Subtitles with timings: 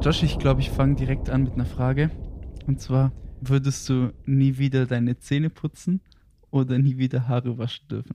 [0.00, 2.10] Josh, ich glaube, ich fange direkt an mit einer Frage.
[2.66, 6.00] Und zwar, würdest du nie wieder deine Zähne putzen
[6.50, 8.14] oder nie wieder Haare waschen dürfen?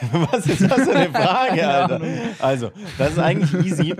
[0.12, 2.00] Was ist das für eine Frage, Alter?
[2.40, 3.94] Also, das ist eigentlich easy.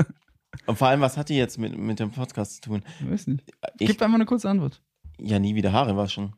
[0.66, 2.82] Und vor allem, was hat die jetzt mit, mit dem Podcast zu tun?
[3.00, 3.44] Ich weiß nicht.
[3.78, 4.82] Ich, Gib einfach eine kurze Antwort.
[5.18, 6.34] ja, nie wieder Haare waschen.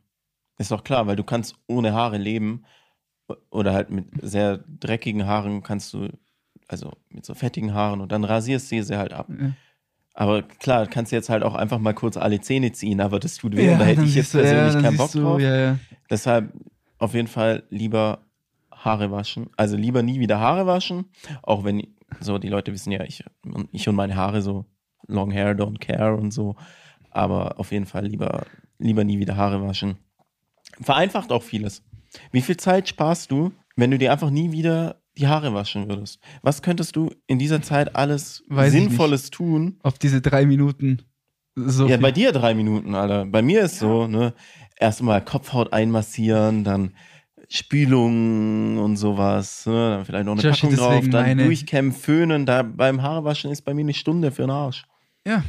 [0.57, 2.63] Ist doch klar, weil du kannst ohne Haare leben
[3.49, 6.09] oder halt mit sehr dreckigen Haaren kannst du,
[6.71, 9.27] also mit so fettigen Haaren und dann rasierst du sie halt ab.
[9.29, 9.51] Ja.
[10.13, 13.37] Aber klar, kannst du jetzt halt auch einfach mal kurz alle Zähne ziehen, aber das
[13.37, 15.41] tut weh und da hätte ich jetzt ja, persönlich keinen Bock du, drauf.
[15.41, 15.79] Ja, ja.
[16.09, 16.51] Deshalb
[16.97, 18.19] auf jeden Fall lieber
[18.71, 19.49] Haare waschen.
[19.57, 21.05] Also lieber nie wieder Haare waschen.
[21.43, 21.87] Auch wenn,
[22.19, 23.23] so die Leute wissen ja, ich,
[23.71, 24.65] ich und meine Haare so
[25.07, 26.55] long hair, don't care und so.
[27.09, 28.45] Aber auf jeden Fall lieber,
[28.79, 29.97] lieber nie wieder Haare waschen.
[30.81, 31.83] Vereinfacht auch vieles.
[32.31, 36.19] Wie viel Zeit sparst du, wenn du dir einfach nie wieder die Haare waschen würdest?
[36.41, 39.77] Was könntest du in dieser Zeit alles Weiß Sinnvolles tun?
[39.83, 41.01] Auf diese drei Minuten.
[41.55, 42.01] So ja, viel.
[42.01, 43.25] bei dir drei Minuten, Alter.
[43.25, 44.33] Bei mir ist so, ne,
[44.79, 46.93] erstmal Kopfhaut einmassieren, dann
[47.49, 51.91] Spülung und sowas, ne, dann vielleicht noch eine Joshi, Packung drauf, deswegen dann meine- durchkämmen,
[51.91, 54.85] föhnen, da beim Haarewaschen ist bei mir eine Stunde für den Arsch.
[55.27, 55.43] Ja,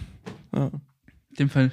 [0.54, 1.70] Ja, in dem Fall.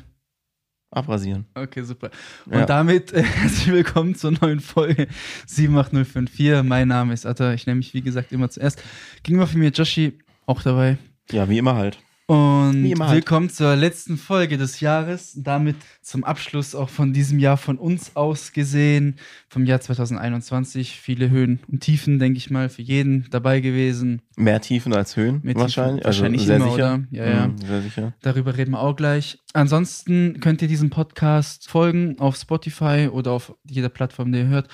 [0.92, 1.46] Abrasieren.
[1.56, 2.10] Okay, super.
[2.46, 2.66] Und Ja.
[2.66, 5.08] damit äh, herzlich willkommen zur neuen Folge
[5.48, 6.64] 78054.
[6.64, 7.54] Mein Name ist Atta.
[7.54, 8.82] Ich nenne mich, wie gesagt, immer zuerst.
[9.24, 10.98] Gegenüber von mir Joshi, auch dabei.
[11.32, 12.00] Ja, wie immer halt.
[12.30, 13.12] Und halt.
[13.12, 15.34] willkommen zur letzten Folge des Jahres.
[15.36, 19.16] Damit zum Abschluss auch von diesem Jahr von uns aus gesehen,
[19.48, 21.00] vom Jahr 2021.
[21.02, 24.22] Viele Höhen und Tiefen, denke ich mal, für jeden dabei gewesen.
[24.38, 26.06] Mehr Tiefen als Höhen Mehr Tiefen, wahrscheinlich.
[26.06, 26.94] wahrscheinlich also sehr immer, sicher.
[26.94, 27.08] oder?
[27.10, 27.48] Ja, ja.
[27.48, 28.14] Mhm, sehr sicher.
[28.22, 29.40] Darüber reden wir auch gleich.
[29.54, 34.68] Ansonsten könnt ihr diesem Podcast folgen auf Spotify oder auf jeder Plattform, die ihr hört.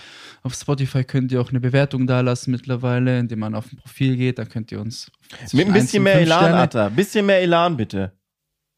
[0.43, 4.37] Auf Spotify könnt ihr auch eine Bewertung dalassen mittlerweile, indem man auf ein Profil geht.
[4.37, 5.09] Da könnt ihr uns
[5.53, 6.89] Mit ein bisschen mehr Elan, Atta.
[6.89, 8.11] Bisschen mehr Elan, bitte.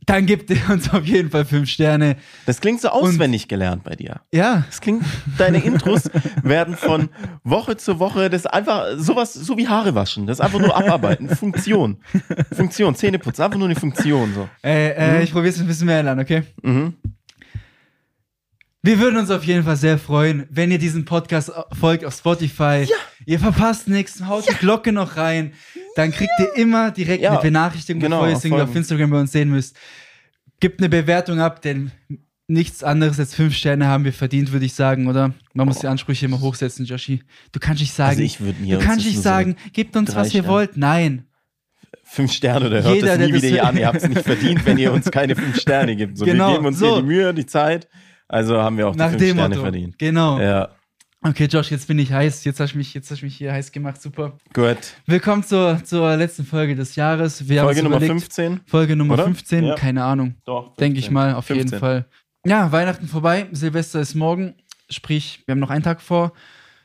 [0.05, 2.15] Dann ihr uns auf jeden Fall fünf Sterne.
[2.45, 4.21] Das klingt so auswendig gelernt bei dir.
[4.31, 5.03] Ja, Das klingt,
[5.37, 6.09] deine Intros
[6.43, 7.09] werden von
[7.43, 10.27] Woche zu Woche, das ist einfach sowas, so wie Haare waschen.
[10.27, 11.27] Das ist einfach nur abarbeiten.
[11.35, 11.97] Funktion.
[12.55, 14.47] Funktion, Zähneputzen, einfach nur eine Funktion, so.
[14.63, 16.43] äh, äh, ich probiere es ein bisschen mehr an, okay?
[16.61, 16.93] Mhm.
[18.83, 22.85] Wir würden uns auf jeden Fall sehr freuen, wenn ihr diesen Podcast folgt auf Spotify.
[22.87, 22.95] Ja.
[23.25, 25.51] Ihr verpasst nichts, haut die Glocke noch rein.
[25.97, 28.75] Dann kriegt ihr immer direkt Ja, eine Benachrichtigung, genau, bevor ihr es irgendwie auf.
[28.75, 29.75] Instagram bei uns sehen müsst.
[30.59, 31.91] Gebt eine Bewertung ab, denn
[32.47, 35.33] nichts anderes als fünf Sterne haben wir verdient, würde ich sagen, oder?
[35.53, 37.23] Man muss die Ansprüche immer hochsetzen, Joshi.
[37.51, 40.77] Du kannst nicht sagen, Also ich du kannst nicht sagen, gebt uns, was ihr wollt.
[40.77, 41.25] Nein.
[42.03, 43.75] fünf Sterne oder hört Jeder, das der nie wieder hier an.
[43.77, 46.17] Ihr habt es nicht verdient, wenn ihr uns keine fünf Sterne gibt.
[46.17, 46.93] So, Genau, wir geben uns so.
[46.93, 47.87] hier die Mühe, die Zeit.
[48.27, 49.61] Also haben wir auch die Nach fünf dem Sterne Motto.
[49.61, 49.97] verdient.
[49.99, 50.39] Genau.
[50.39, 50.69] Ja,
[51.23, 52.43] Okay, Josh, jetzt bin ich heiß.
[52.43, 53.99] Jetzt hast du mich, jetzt hast mich hier heiß gemacht.
[54.01, 54.37] Super.
[54.53, 54.77] gut.
[55.07, 57.49] Willkommen zur, zur letzten Folge des Jahres.
[57.49, 58.61] Wir Folge Nummer überlegt, 15.
[58.67, 59.23] Folge Nummer Oder?
[59.23, 59.75] 15, Ja.
[59.75, 60.35] keine Ahnung.
[60.45, 60.75] Doch.
[60.75, 61.13] Denke ich 15.
[61.13, 61.65] mal, auf 15.
[61.67, 62.05] jeden Fall.
[62.45, 64.53] Ja, Weihnachten vorbei, Silvester ist morgen.
[64.89, 66.33] Sprich, wir haben noch einen Tag vor.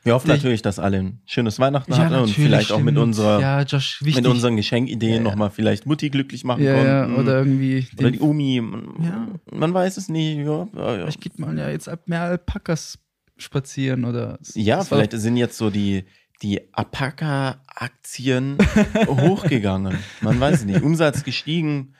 [0.03, 3.39] Wir hoffen Ich- natürlich, dass alle ein schönes Weihnachten hatten und vielleicht auch mit unserer
[3.39, 5.23] Ja, Josh, mit unseren Geschenkideen Ja, ja.
[5.23, 7.21] nochmal vielleicht Mutti glücklich machen ja, ja, konnten.
[7.21, 7.87] oder irgendwie.
[7.97, 8.59] Oder die Omi.
[8.59, 9.27] Man, Ja.
[9.57, 10.39] man weiß es nicht.
[10.39, 10.93] Ja, ja, ja.
[11.03, 12.97] vielleicht geht man ja jetzt ab mehr Alpakas
[13.43, 14.39] spazieren oder.
[14.55, 16.05] ja vielleicht sind jetzt so die,
[16.41, 18.57] die Alpaka-Aktien
[19.07, 19.97] hochgegangen.
[20.21, 20.81] Man weiß nicht.
[20.81, 21.93] Umsatz gestiegen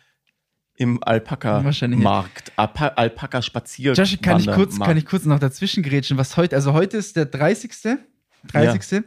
[0.75, 1.01] im ja.
[1.03, 2.51] Alpaka-Markt.
[2.55, 3.93] Alpa Alpaka-Spazier.
[3.93, 7.15] Josh, kann ich, kurz, kann ich kurz noch dazwischen grätschen, was heute, also heute ist
[7.15, 7.99] der 30.
[8.47, 9.03] 30.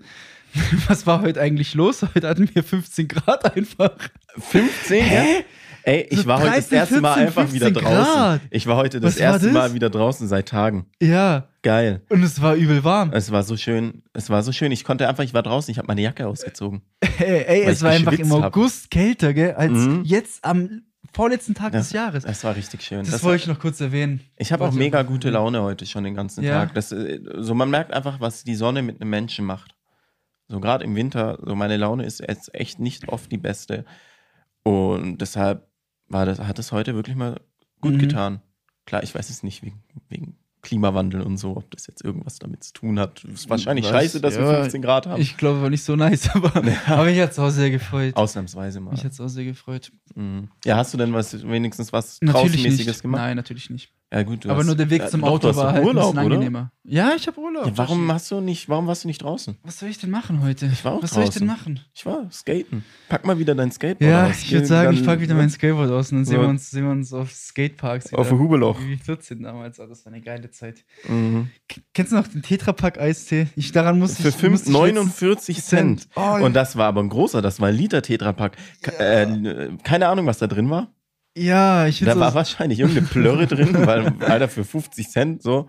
[0.89, 2.03] Was war heute eigentlich los?
[2.15, 3.93] Heute hatten wir 15 Grad einfach.
[4.39, 5.07] 15?
[5.07, 5.25] Ja?
[5.89, 8.13] Ey, ich So war heute das 13, erste Mal 14, einfach wieder 15 draußen.
[8.13, 8.41] Grad.
[8.51, 9.55] Ich war heute das Was erste das?
[9.55, 10.87] Mal wieder draußen seit Tagen.
[11.01, 12.03] Ja, Geil.
[12.09, 13.13] und es war übel warm.
[13.13, 14.03] Es war so schön.
[14.13, 14.73] Es war so schön.
[14.73, 16.83] Ich konnte einfach, ich war draußen, ich habe meine Jacke ausgezogen.
[17.19, 18.43] Ey, ey es war einfach im hab.
[18.57, 20.03] August kälter, gell, als Mhm.
[20.05, 20.83] jetzt am
[21.15, 21.79] vorletzten Tag Ja.
[21.79, 22.25] des Jahres.
[22.25, 22.99] Es war richtig schön.
[23.05, 24.21] Das, Das wollte ich noch kurz erwähnen.
[24.37, 26.65] Ich habe auch mega gute Laune heute schon den ganzen Ja.
[26.65, 26.75] Tag.
[26.75, 29.71] Das, äh, so man merkt einfach, was die Sonne mit einem Menschen macht.
[30.49, 33.85] So gerade im Winter, so meine Laune ist jetzt echt nicht oft die beste.
[34.65, 35.69] Und deshalb
[36.09, 37.41] war das, hat es heute wirklich mal
[37.81, 37.99] gut Mhm.
[37.99, 38.43] getan.
[38.87, 42.65] Klar, ich weiß es nicht wegen, wegen Klimawandel und so, ob das jetzt irgendwas damit
[42.65, 43.25] zu tun hat.
[43.25, 43.93] Es ist wahrscheinlich Was?
[43.93, 45.21] scheiße, dass wir Ja, 15 Grad haben.
[45.23, 48.17] Ich glaube, war nicht so nice, aber, aber mich hat es auch sehr gefreut.
[48.17, 48.91] Ausnahmsweise mal.
[48.93, 49.93] Mich es auch sehr gefreut.
[50.15, 50.49] Mhm.
[50.65, 53.21] Ja, hast du denn was wenigstens was Draußenmäßiges gemacht?
[53.23, 53.93] Nein, natürlich nicht.
[54.13, 56.05] Ja, gut, du Aber hast- nur der Weg Ja, zum du Auto war halt Urlaub,
[56.05, 56.35] ein bisschen oder?
[56.37, 56.71] angenehmer.
[56.85, 57.67] Ja, ich habe Urlaub.
[57.67, 59.57] Ja, warum hast du nicht, warum warst du nicht draußen?
[59.65, 60.67] Was soll ich denn machen heute?
[60.67, 61.75] Ich war auch Was soll ich denn draußen.
[61.75, 61.81] machen?
[61.93, 62.85] Ich war skaten.
[63.09, 64.43] Pack mal wieder dein Skateboard Ja, aus.
[64.43, 66.85] ich würde sagen, ich packe wieder mein Skateboard aus und dann sehen, wir uns, sehen
[66.85, 68.15] wir uns auf Skateparks.
[68.15, 68.79] Auf dem Hubeloch.
[68.81, 70.85] Wie 14 damals, oh, das war eine geile Zeit.
[71.09, 71.51] Mhm.
[71.93, 73.49] Kennst du noch den Tetrapack-Eistee?
[73.57, 74.37] Ich, daran musste Für ich.
[74.37, 76.01] fünf- musste ich 49 Cent.
[76.03, 76.09] Cent.
[76.15, 78.57] Oh, Und das war aber ein großer, das war ein Liter Tetrapack.
[78.83, 80.93] Ke- Äh, keine Ahnung, was da drin war.
[81.37, 85.69] Ja, ich Da war wahrscheinlich irgendeine Plörre drin, weil, Alter, für 50 Cent so.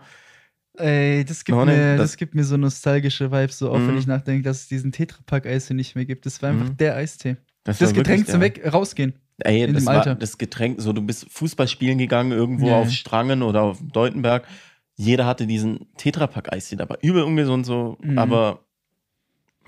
[0.78, 3.76] ey, das gibt, Oh, nee, mir, das- das, gibt mir so nostalgische Vibes, so auch
[3.76, 3.98] wenn Mhm.
[3.98, 6.26] ich nachdenke, dass es diesen Tetrapack-Eistee nicht mehr gibt.
[6.26, 6.78] Das war einfach Mhm.
[6.78, 7.38] der Eistee.
[7.64, 9.14] Das, Das Getränk zum Weg rausgehen.
[9.40, 10.16] Ey, in das dem war Alter.
[10.16, 12.76] das Getränk, so du bist Fußball spielen gegangen irgendwo Ja.
[12.78, 14.48] auf Strangen oder auf Deutenberg.
[14.96, 16.98] Jeder hatte diesen Tetrapack-Eistee dabei.
[17.02, 18.18] Übel ungesund so, Mhm.
[18.18, 18.64] aber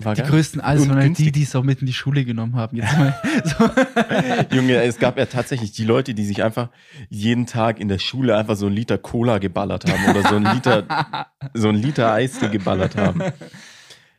[0.04, 0.30] war Die geil.
[0.30, 2.76] größten alles Und waren halt die, die es auch mit in die Schule genommen haben.
[2.76, 3.14] Jetzt mal.
[3.44, 4.56] so.
[4.56, 6.68] Junge, es gab ja tatsächlich die Leute, die sich einfach
[7.08, 10.54] jeden Tag in der Schule einfach so einen Liter Cola geballert haben oder so einen
[10.54, 13.22] Liter, so einen Liter Eistee geballert haben.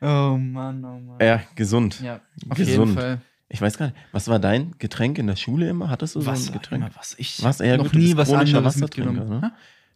[0.01, 1.18] Oh Mann, oh Mann.
[1.22, 2.01] Ja, gesund.
[2.01, 2.69] Ja, auf Gesund.
[2.69, 3.22] jeden Fall.
[3.50, 5.89] Ich weiß gar nicht, was war dein Getränk in der Schule immer?
[5.89, 6.84] Hattest du so Was ein Getränk?
[6.84, 7.16] immer was?
[7.19, 7.60] Ich Was?
[7.60, 9.42] Ja, noch nie was anderes Wassertrinker, mitgenommen.
[9.42, 9.51] ne?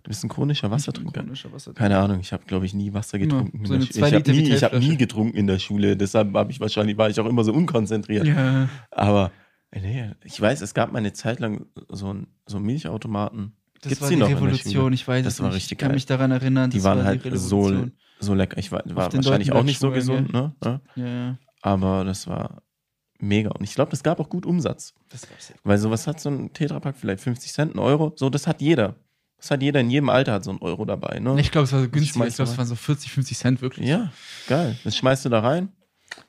[0.06, 1.22] Du bist ein chronischer Wassertrinker.
[1.24, 1.80] Chronischer Wassertrinker.
[1.80, 3.58] Keine Ahnung, ich habe, glaube ich, nie Wasser getrunken.
[3.58, 6.60] in so ich habe nie, ich hab nie getrunken in der Schule, deshalb habe ich
[6.60, 8.28] wahrscheinlich, war ich auch immer so unkonzentriert.
[8.28, 8.70] Ja.
[8.92, 9.32] Aber
[9.72, 13.56] äh, nee, ich weiß, es gab mal eine Zeit lang so, ein, so Milchautomaten.
[13.82, 15.56] Das Gibt's war die die noch Revolution, ich weiß Das es war nicht.
[15.56, 15.96] richtig ich kann geil.
[15.96, 17.92] mich daran erinnern, Die das waren war halt die so, Revolution.
[18.20, 18.60] so lecker.
[18.60, 20.54] Ich war, war wahrscheinlich auch nicht so gesund, ne?
[20.64, 20.82] Ja.
[20.96, 21.38] Ja, ja.
[21.64, 22.62] Aber das war
[23.20, 23.50] mega.
[23.50, 24.94] Und ich glaube, das gab auch gut Umsatz.
[25.10, 25.56] Das gab's ja.
[25.64, 28.14] Weil sowas hat so ein Tetrapack vielleicht 50 Cent, ein Euro.
[28.18, 28.96] So, das hat jeder.
[29.46, 31.40] Das hat jeder in jedem Alter hat so ein Euro dabei, ne?
[31.40, 32.20] Ich glaube, es war so günstig.
[32.20, 33.88] Ich glaube, es waren so 40, 50 Cent wirklich.
[33.88, 34.12] Ja,
[34.48, 34.76] geil.
[34.84, 35.70] Das schmeißt du da rein.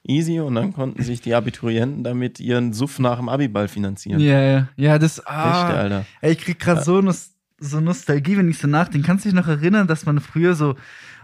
[0.06, 0.38] Easy.
[0.38, 4.20] Und dann konnten sich die Abiturienten damit ihren Suff nach dem Abiball finanzieren.
[4.20, 4.68] Ja, ja.
[4.76, 5.26] Ja, das.
[5.26, 6.04] Ah, Alter.
[6.20, 9.06] ey, ich krieg gerade so, Nost so Nostalgie, wenn ich so nachdenke.
[9.06, 10.74] Kannst du dich noch erinnern, dass man früher so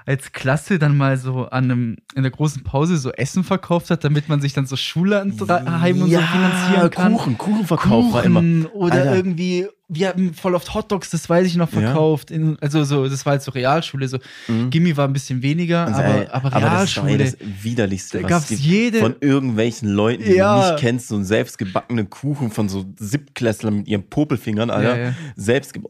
[0.06, 4.04] als Klasse dann mal so an einem, in der großen Pause so Essen verkauft hat,
[4.04, 7.12] damit man sich dann so Schulheim und so finanzieren kann?
[7.14, 8.40] Kuchen, Kuchenverkauf war immer.
[8.40, 9.16] Kuchen oder Alter.
[9.16, 11.80] irgendwie, wir haben voll oft Hotdogs, das weiß ich noch, Ja.
[11.80, 12.30] verkauft.
[12.30, 14.18] In, also so, das war halt so Realschule, so
[14.48, 14.70] Mhm.
[14.70, 17.18] Gimmi war ein bisschen weniger, Also, aber, ey, aber das ist doch, ey, Realschule.
[17.18, 20.62] das widerlichste, Da gab's jede- Von irgendwelchen Leuten, die Ja.
[20.66, 24.96] du nicht kennst, so einen selbstgebackenen Kuchen von so Siebtklässlern mit ihren Popelfingern, Alter.
[24.98, 25.14] Ja, ja.
[25.36, 25.82] Selbst ja,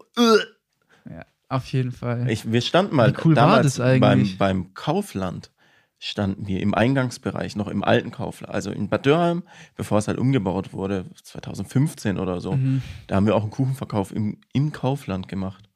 [1.52, 2.28] auf jeden Fall.
[2.30, 4.38] Ich, wir standen mal Wie cool war damals das eigentlich?
[4.38, 5.50] Beim, beim Kaufland
[5.98, 9.44] standen wir im Eingangsbereich, noch im alten Kaufland, also in Bad Dürheim,
[9.76, 12.52] bevor es halt umgebaut wurde, 2015 oder so.
[12.56, 12.82] Mhm.
[13.06, 15.68] Da haben wir auch einen Kuchenverkauf im, im Kaufland gemacht.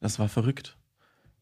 [0.00, 0.76] Das war verrückt.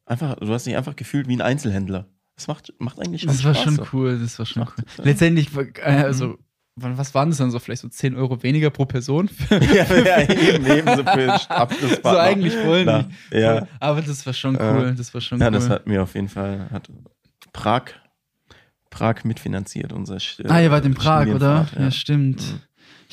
[0.04, 2.06] Einfach, du hast dich einfach gefühlt wie ein Einzelhändler.
[2.36, 3.64] Das macht, macht eigentlich schon Das war Spaß.
[3.64, 3.86] schon so.
[3.92, 5.04] cool, das war schon Macht- cool.
[5.04, 6.38] Letztendlich, war- äh, also, Mhm.
[6.76, 7.58] Was waren das dann so?
[7.58, 9.28] Vielleicht so 10 Euro weniger pro Person?
[9.50, 11.38] ja, ja, eben, eben so für
[12.02, 13.38] so eigentlich wollen Na, die.
[13.38, 15.52] Ja, Aber das war schon Äh, cool, das war schon ja cool.
[15.52, 16.88] das hat mir auf jeden Fall, hat
[17.52, 17.82] Prag,
[18.90, 21.66] Prag mitfinanziert, unser ah, ihr wart in Prag, oder?
[21.76, 21.90] Ja, Ja.
[21.90, 22.40] stimmt.
[22.40, 22.60] Mhm.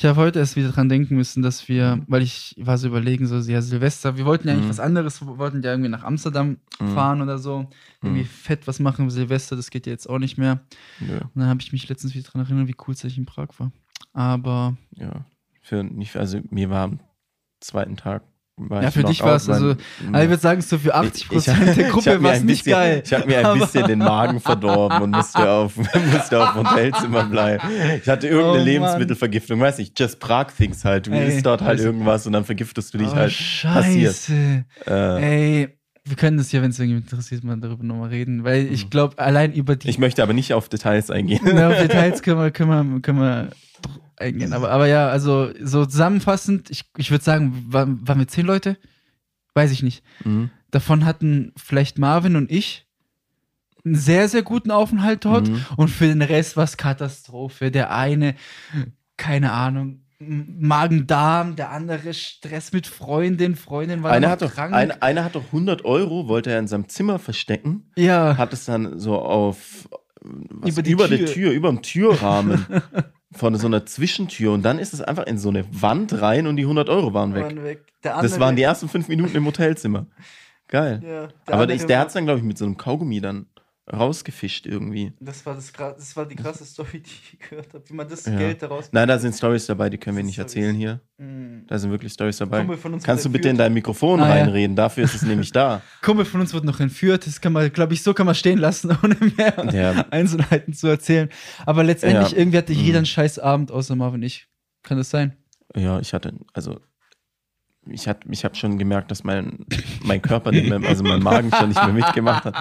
[0.00, 3.26] Ich habe heute erst wieder dran denken müssen, dass wir, weil ich war so überlegen,
[3.26, 4.70] so, ja, Silvester, wir wollten ja eigentlich Mhm.
[4.70, 6.88] was anderes, wir wollten ja irgendwie nach Amsterdam Mhm.
[6.94, 7.68] fahren oder so.
[8.02, 8.26] Irgendwie Mhm.
[8.26, 10.60] fett was machen, Silvester, das geht ja jetzt auch nicht mehr.
[11.00, 13.26] Nö, Und dann habe ich mich letztens wieder dran erinnert, wie cool es eigentlich in
[13.26, 13.72] Prag war.
[14.14, 15.26] Aber ja.
[15.60, 17.00] Für nicht, also mir war am
[17.60, 18.22] zweiten Tag.
[18.70, 21.76] Ja, für dich war es also- ich würde sagen, so für 80 Ich- ich- Prozent
[21.76, 23.02] der Gruppe war es nicht bisschen- geil.
[23.04, 25.76] Ich habe mir ein bisschen den Magen verdorben und musste auf,
[26.12, 27.62] musste auf Hotelzimmer bleiben.
[28.02, 28.64] Ich hatte irgendeine Oh.
[28.64, 31.06] Lebensmittelvergiftung, weiß ich, just Prag-Things halt.
[31.06, 33.32] Du Ey, isst dort halt das- irgendwas und dann vergiftest du dich Oh, halt.
[33.32, 34.64] Scheiße.
[34.86, 35.68] Äh, Ey,
[36.04, 39.18] wir können das ja, wenn es irgendwie interessiert, mal darüber nochmal reden, weil ich glaube,
[39.18, 41.40] allein über die ich möchte aber nicht auf Details eingehen.
[41.44, 43.48] Na, auf Details können wir, können wir, können wir
[44.20, 44.52] eingehen.
[44.52, 48.76] Aber, aber ja, also so zusammenfassend, ich, ich würde sagen, waren, waren wir zehn Leute?
[49.54, 50.04] Weiß ich nicht.
[50.24, 50.50] Mhm.
[50.70, 52.86] Davon hatten vielleicht Marvin und ich
[53.84, 55.48] einen sehr, sehr guten Aufenthalt dort.
[55.48, 55.64] Mhm.
[55.76, 57.70] Und für den Rest war es Katastrophe.
[57.70, 58.34] Der eine,
[59.16, 64.74] keine Ahnung, Magen-Darm, der andere Stress mit Freundin, Freundin war Einer hat, doch, krank.
[64.74, 68.66] ein, einer hat doch 100 Euro, wollte er in seinem Zimmer verstecken, ja, hat es
[68.66, 69.88] dann so auf
[70.20, 71.34] was, Über über, die der Tür.
[71.34, 72.66] Tür, über dem Türrahmen
[73.32, 76.56] von so einer Zwischentür und dann ist es einfach in so eine Wand rein und
[76.56, 77.44] die 100 Euro waren weg.
[77.44, 77.84] waren weg.
[78.02, 80.06] Der Das waren die ersten fünf Minuten im Hotelzimmer.
[80.68, 81.02] Geil.
[81.04, 83.20] Ja, Aber andere ich, der war- hat es dann, glaube ich, mit so einem Kaugummi
[83.20, 83.46] dann
[83.92, 85.12] rausgefischt irgendwie.
[85.20, 88.26] Das war, das, das war die krasse Story, die ich gehört habe, wie man das
[88.26, 88.36] Ja.
[88.36, 88.88] Geld daraus.
[88.92, 91.00] Nein, da sind Stories dabei, die können wir nicht ist erzählen hier.
[91.18, 91.66] Mm.
[91.66, 92.58] Da sind wirklich Stories dabei.
[92.58, 94.32] Kumpel von uns Kannst du bitte in dein Mikrofon Ah, ja.
[94.34, 94.76] reinreden?
[94.76, 95.82] Dafür ist es nämlich da.
[96.02, 97.26] Kumpel von uns wird noch entführt.
[97.26, 100.06] Das kann man, glaube ich, so kann man stehen lassen, ohne mehr Ja.
[100.10, 101.28] Einzelheiten zu erzählen.
[101.66, 102.38] Aber letztendlich, Ja.
[102.38, 102.96] irgendwie hatte jeder Mhm.
[102.98, 104.48] einen scheiß Abend, außer Marvin und ich.
[104.82, 105.36] Kann das sein?
[105.76, 106.80] Ja, ich hatte, also
[107.90, 109.58] ich, hat, ich habe schon gemerkt, dass mein,
[110.02, 112.54] mein Körper nicht mehr, also mein Magen schon nicht mehr mitgemacht hat.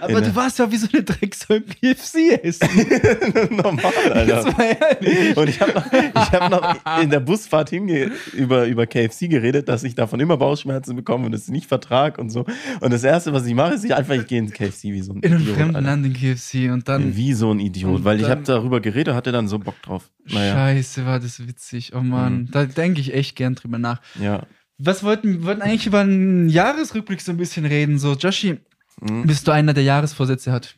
[0.00, 2.68] Aber du warst ja wie so eine Drecksau im KFC essen.
[3.50, 4.26] Normal, Alter.
[4.26, 5.36] Das war ehrlich.
[5.36, 9.68] Und ich habe noch, ich hab noch in der Busfahrt hinge über, über KFC geredet,
[9.68, 12.44] dass ich davon immer Bauchschmerzen bekomme und es nicht vertrag und so.
[12.80, 15.12] Und das Erste, was ich mache, ist ich einfach, ich gehe ins KFC wie so
[15.12, 15.56] ein In einem Idiot.
[15.56, 15.86] fremden Alter.
[15.88, 17.16] Land in KFC und dann.
[17.16, 20.10] Wie so ein Idiot, weil ich habe darüber geredet, hatte dann so Bock drauf.
[20.30, 21.92] Naja, Scheiße, war das witzig.
[21.94, 22.50] Oh Mann, Mhm.
[22.50, 24.00] da denke ich echt gern drüber nach.
[24.20, 24.42] ja.
[24.78, 27.98] Was wollten, wir wollten eigentlich über einen Jahresrückblick so ein bisschen reden.
[27.98, 28.58] So, Joshi,
[29.00, 29.26] Mhm.
[29.26, 30.74] bist du einer, der Jahresvorsätze hat?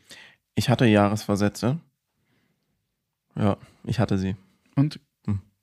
[0.55, 1.79] Ich hatte Jahresversätze.
[3.37, 4.37] Ja, ich hatte sie.
[4.77, 5.01] Und?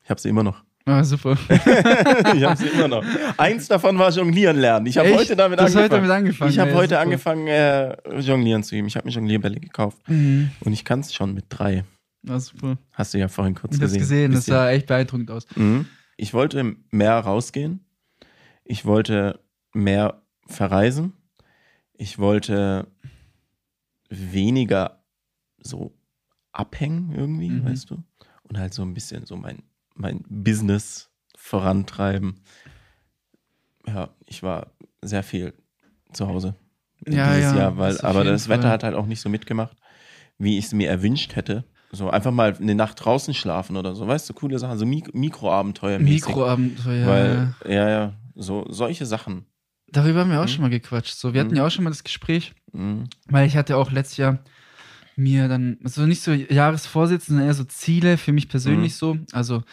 [0.04, 0.64] Ich habe sie immer noch.
[0.86, 1.38] Ah, super.
[1.50, 3.04] ich habe sie immer noch.
[3.38, 4.86] Eins davon war Jonglieren lernen.
[4.86, 5.84] Ich habe heute damit angefangen.
[5.84, 6.52] heute damit angefangen.
[6.52, 7.02] ich habe heute super.
[7.02, 8.88] angefangen, äh, Jonglieren zu üben.
[8.88, 9.98] Ich habe mir Jonglierbälle gekauft.
[10.08, 10.50] Mhm.
[10.62, 11.84] Und ich kann es schon mit drei.
[12.28, 12.78] Ah, super.
[12.94, 14.00] Hast du ja vorhin kurz Ich hab's gesehen.
[14.00, 15.46] gesehen, das sah echt beeindruckend aus.
[15.56, 15.88] Mhm.
[16.16, 17.82] Ich wollte mehr rausgehen.
[18.70, 19.40] Ich wollte
[19.74, 21.14] mehr verreisen.
[21.94, 22.88] Ich wollte
[24.10, 25.04] weniger
[25.60, 25.94] so
[26.52, 27.66] abhängen irgendwie, Mhm.
[27.66, 28.04] weißt du?
[28.44, 29.64] Und halt so ein bisschen so mein,
[29.96, 32.42] mein Business vorantreiben.
[33.86, 34.72] Ja, ich war
[35.02, 35.54] sehr viel
[36.14, 36.56] zu Hause
[37.08, 38.72] Ja, dieses ja, Jahr, weil, das aber das Wetter Fall.
[38.72, 39.76] hat halt auch nicht so mitgemacht,
[40.38, 41.64] wie ich es mir erwünscht hätte.
[41.92, 45.14] So einfach mal eine Nacht draußen schlafen oder so, weißt du, coole Sachen, so Mik
[45.14, 46.00] Mikroabenteuer.
[46.00, 47.08] Mikroabenteuer.
[47.08, 49.46] Weil, ja, ja, so solche Sachen.
[49.90, 50.50] Darüber haben wir auch Mhm.
[50.50, 51.16] schon mal gequatscht.
[51.16, 51.58] So, wir hatten Mhm.
[51.58, 53.06] ja auch schon mal das Gespräch, Mhm.
[53.28, 54.40] weil ich hatte auch letztes Jahr
[55.16, 58.98] mir dann, also nicht so Jahresvorsätze, sondern eher so Ziele für mich persönlich Mhm.
[58.98, 59.18] so.
[59.32, 59.64] Also,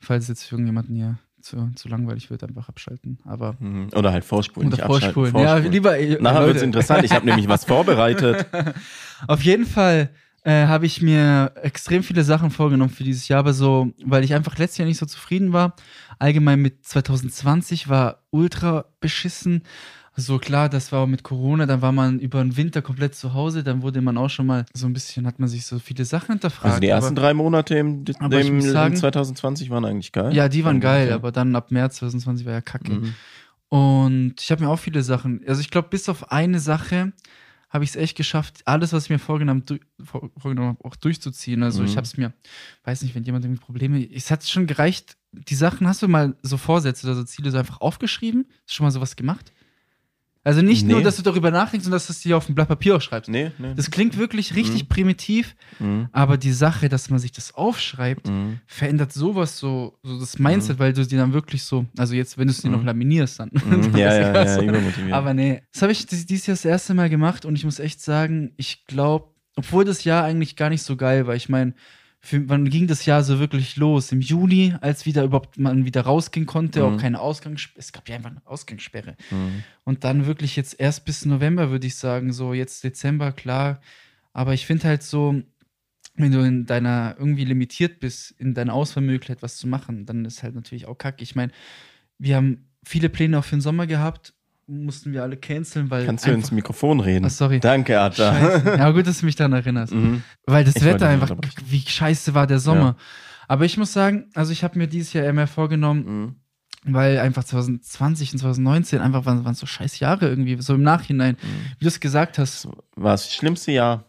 [0.00, 3.18] falls jetzt für irgendjemanden hier zu, zu langweilig wird, einfach abschalten.
[3.24, 3.88] Aber Mhm.
[3.94, 4.72] Oder halt vorspulen.
[4.72, 5.44] oder abschalten, vorspulen.
[5.46, 5.98] Ja, lieber.
[5.98, 7.04] äh, Nachher wird es interessant.
[7.04, 8.46] Ich habe nämlich was vorbereitet.
[9.26, 10.10] Auf jeden Fall
[10.44, 14.34] äh, habe ich mir extrem viele Sachen vorgenommen für dieses Jahr, aber so, weil ich
[14.34, 15.74] einfach letztes Jahr nicht so zufrieden war.
[16.18, 19.62] Allgemein mit 2020 war ultra beschissen.
[20.16, 23.62] So klar, das war mit Corona, dann war man über den Winter komplett zu Hause,
[23.62, 26.32] dann wurde man auch schon mal so ein bisschen, hat man sich so viele Sachen
[26.32, 26.66] hinterfragt.
[26.66, 30.34] Also die ersten aber, drei Monate im, im, sagen- im 2020 waren eigentlich geil.
[30.34, 32.92] Ja, die waren geil, aber dann ab März 2020 war ja kacke.
[32.92, 33.14] Mhm.
[33.68, 37.12] Und ich habe mir auch viele Sachen, also ich glaube, bis auf eine Sache
[37.70, 39.64] habe ich es echt geschafft, alles, was ich mir vorgenommen,
[40.02, 41.62] vor, vorgenommen habe, auch durchzuziehen.
[41.62, 41.96] Also ich Mhm.
[41.96, 42.32] habe es mir,
[42.84, 46.36] weiß nicht, wenn jemand irgendwie Probleme, es hat schon gereicht, die Sachen, hast du mal
[46.42, 48.46] so Vorsätze oder so Ziele so einfach aufgeschrieben?
[48.48, 49.52] Hast du schon mal sowas gemacht?
[50.42, 51.04] Also nicht nur, Nee.
[51.04, 53.28] dass du darüber nachdenkst, sondern dass du es dir auf ein Blatt Papier auch schreibst.
[53.30, 53.74] Nee, nee.
[53.76, 54.88] Das klingt wirklich richtig Mhm.
[54.88, 56.08] primitiv, Mhm.
[56.12, 58.58] aber die Sache, dass man sich das aufschreibt, Mhm.
[58.66, 62.46] verändert sowas so, so das Mindset, weil du dir dann wirklich so, also jetzt, wenn
[62.46, 62.86] du es dir noch Mhm.
[62.86, 63.50] laminierst, dann.
[63.52, 63.52] Mhm.
[63.92, 64.62] dann Ja, ja, ja ja, so.
[64.62, 65.12] übermotiviert.
[65.12, 67.78] Aber nee, das habe ich dies- dieses Jahr das erste Mal gemacht und ich muss
[67.78, 71.74] echt sagen, ich glaube, obwohl das Jahr eigentlich gar nicht so geil war, ich meine,
[72.22, 74.12] für, wann ging das Jahr so wirklich los?
[74.12, 76.94] Im Juli, als wieder überhaupt man wieder rausgehen konnte, Mhm.
[76.94, 77.78] auch keine Ausgangssperre.
[77.80, 79.16] Es gab ja einfach eine Ausgangssperre.
[79.30, 79.64] Mhm.
[79.84, 83.80] Und dann wirklich jetzt erst bis November, würde ich sagen, so jetzt Dezember, klar.
[84.34, 85.42] Aber ich finde halt so,
[86.16, 90.42] wenn du in deiner irgendwie limitiert bist, in deiner Auswahlmöglichkeit was zu machen, dann ist
[90.42, 91.22] halt natürlich auch kacke.
[91.22, 91.52] Ich meine,
[92.18, 94.34] wir haben viele Pläne auch für den Sommer gehabt,
[94.70, 96.06] mussten wir alle canceln, weil.
[96.06, 97.24] Kannst du ins Mikrofon reden?
[97.26, 97.60] Ach, sorry.
[97.60, 98.32] Danke, Atta.
[98.34, 98.76] Scheiße.
[98.78, 99.92] Ja, gut, dass du mich daran erinnerst.
[99.92, 100.22] Mhm.
[100.46, 101.30] Weil das Ich Wetter einfach,
[101.66, 102.96] wie scheiße war der Sommer.
[103.48, 106.04] Aber ich muss sagen, also ich habe mir dieses Jahr eher mehr vorgenommen,
[106.84, 106.94] Mhm.
[106.94, 111.36] weil einfach 2020 und 2019 einfach waren, waren so scheiß Jahre irgendwie, so im Nachhinein.
[111.42, 111.72] Mhm.
[111.78, 114.04] Wie du es gesagt hast, War das schlimmste Jahr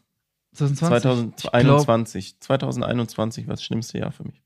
[0.53, 0.95] 2020.
[0.97, 2.39] Ich glaub, 2021.
[2.39, 4.40] 2021 war das schlimmste Jahr für mich.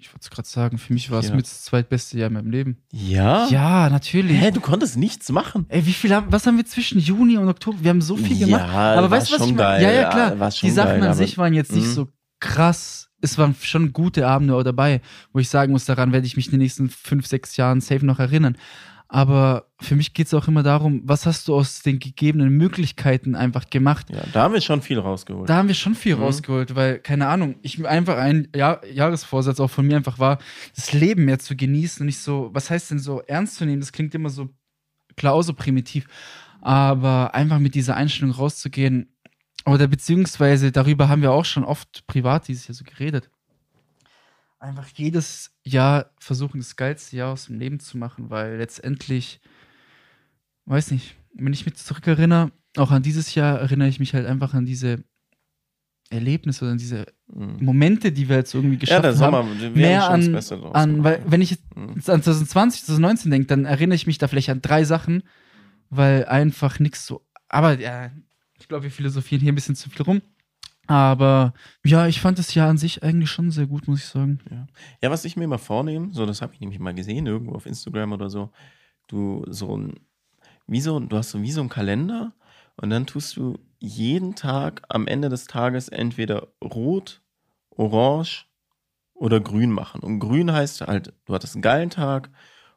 [0.00, 1.34] Ich wollte es gerade sagen, für mich war es Ja.
[1.34, 2.76] mit das zweitbeste Jahr in meinem Leben.
[2.92, 3.48] Ja?
[3.48, 4.40] Ja, natürlich.
[4.40, 5.66] Hä, du konntest nichts machen.
[5.68, 7.78] Ey, wie viel haben, was haben wir zwischen Juni und Oktober?
[7.82, 8.68] Wir haben so viel Ja, gemacht.
[8.68, 9.82] Aber war weißt du, was schon ich meine?
[9.82, 10.50] Ja, ja, Ja, klar.
[10.52, 11.92] schon Die Sachen geil, an aber- sich waren jetzt nicht Mhm.
[11.92, 13.08] so krass.
[13.20, 15.00] Es waren schon gute Abende auch dabei,
[15.32, 18.06] wo ich sagen muss, daran werde ich mich in den nächsten fünf, sechs Jahren safe
[18.06, 18.56] noch erinnern.
[19.10, 23.34] Aber für mich geht es auch immer darum, was hast du aus den gegebenen Möglichkeiten
[23.34, 24.06] einfach gemacht?
[24.10, 25.48] Ja, da haben wir schon viel rausgeholt.
[25.48, 26.22] Da haben wir schon viel Mhm.
[26.24, 30.38] rausgeholt, weil, keine Ahnung, ich einfach ein Jahr, Jahresvorsatz auch von mir einfach war,
[30.76, 33.80] das Leben mehr zu genießen und nicht so, was heißt denn so ernst zu nehmen?
[33.80, 34.50] Das klingt immer so,
[35.16, 36.06] klar, auch so primitiv,
[36.60, 39.16] aber einfach mit dieser Einstellung rauszugehen
[39.64, 43.30] oder beziehungsweise darüber haben wir auch schon oft privat dieses Jahr so geredet.
[44.60, 49.40] Einfach jedes Jahr versuchen, das geilste Jahr aus dem Leben zu machen, weil letztendlich,
[50.64, 54.54] weiß nicht, wenn ich mich zurückerinnere, auch an dieses Jahr erinnere ich mich halt einfach
[54.54, 55.04] an diese
[56.10, 57.58] Erlebnisse oder an diese Mhm.
[57.64, 59.72] Momente, die wir jetzt irgendwie Ja, geschaffen der Sommer, haben.
[59.74, 60.34] Mehr an,
[60.72, 61.90] an weil wenn ich jetzt Mhm.
[62.06, 65.22] an 2020, 2019 denke, dann erinnere ich mich da vielleicht an drei Sachen,
[65.90, 67.24] weil einfach nichts so.
[67.48, 68.10] Aber ja,
[68.58, 70.22] ich glaube, wir philosophieren hier ein bisschen zu viel rum.
[70.88, 71.52] Aber
[71.84, 74.40] ja, ich fand das Jahr an sich eigentlich schon sehr gut, muss ich sagen.
[75.02, 77.66] Ja, was ich mir immer vornehme, so das habe ich nämlich mal gesehen, irgendwo auf
[77.66, 78.50] Instagram oder so,
[79.06, 80.00] du so ein,
[80.66, 82.32] wie so, du hast so wie so einen Kalender
[82.76, 87.20] und dann tust du jeden Tag am Ende des Tages entweder rot,
[87.68, 88.46] orange
[89.12, 90.00] oder grün machen.
[90.00, 92.30] Und grün heißt halt, du hattest einen geilen Tag,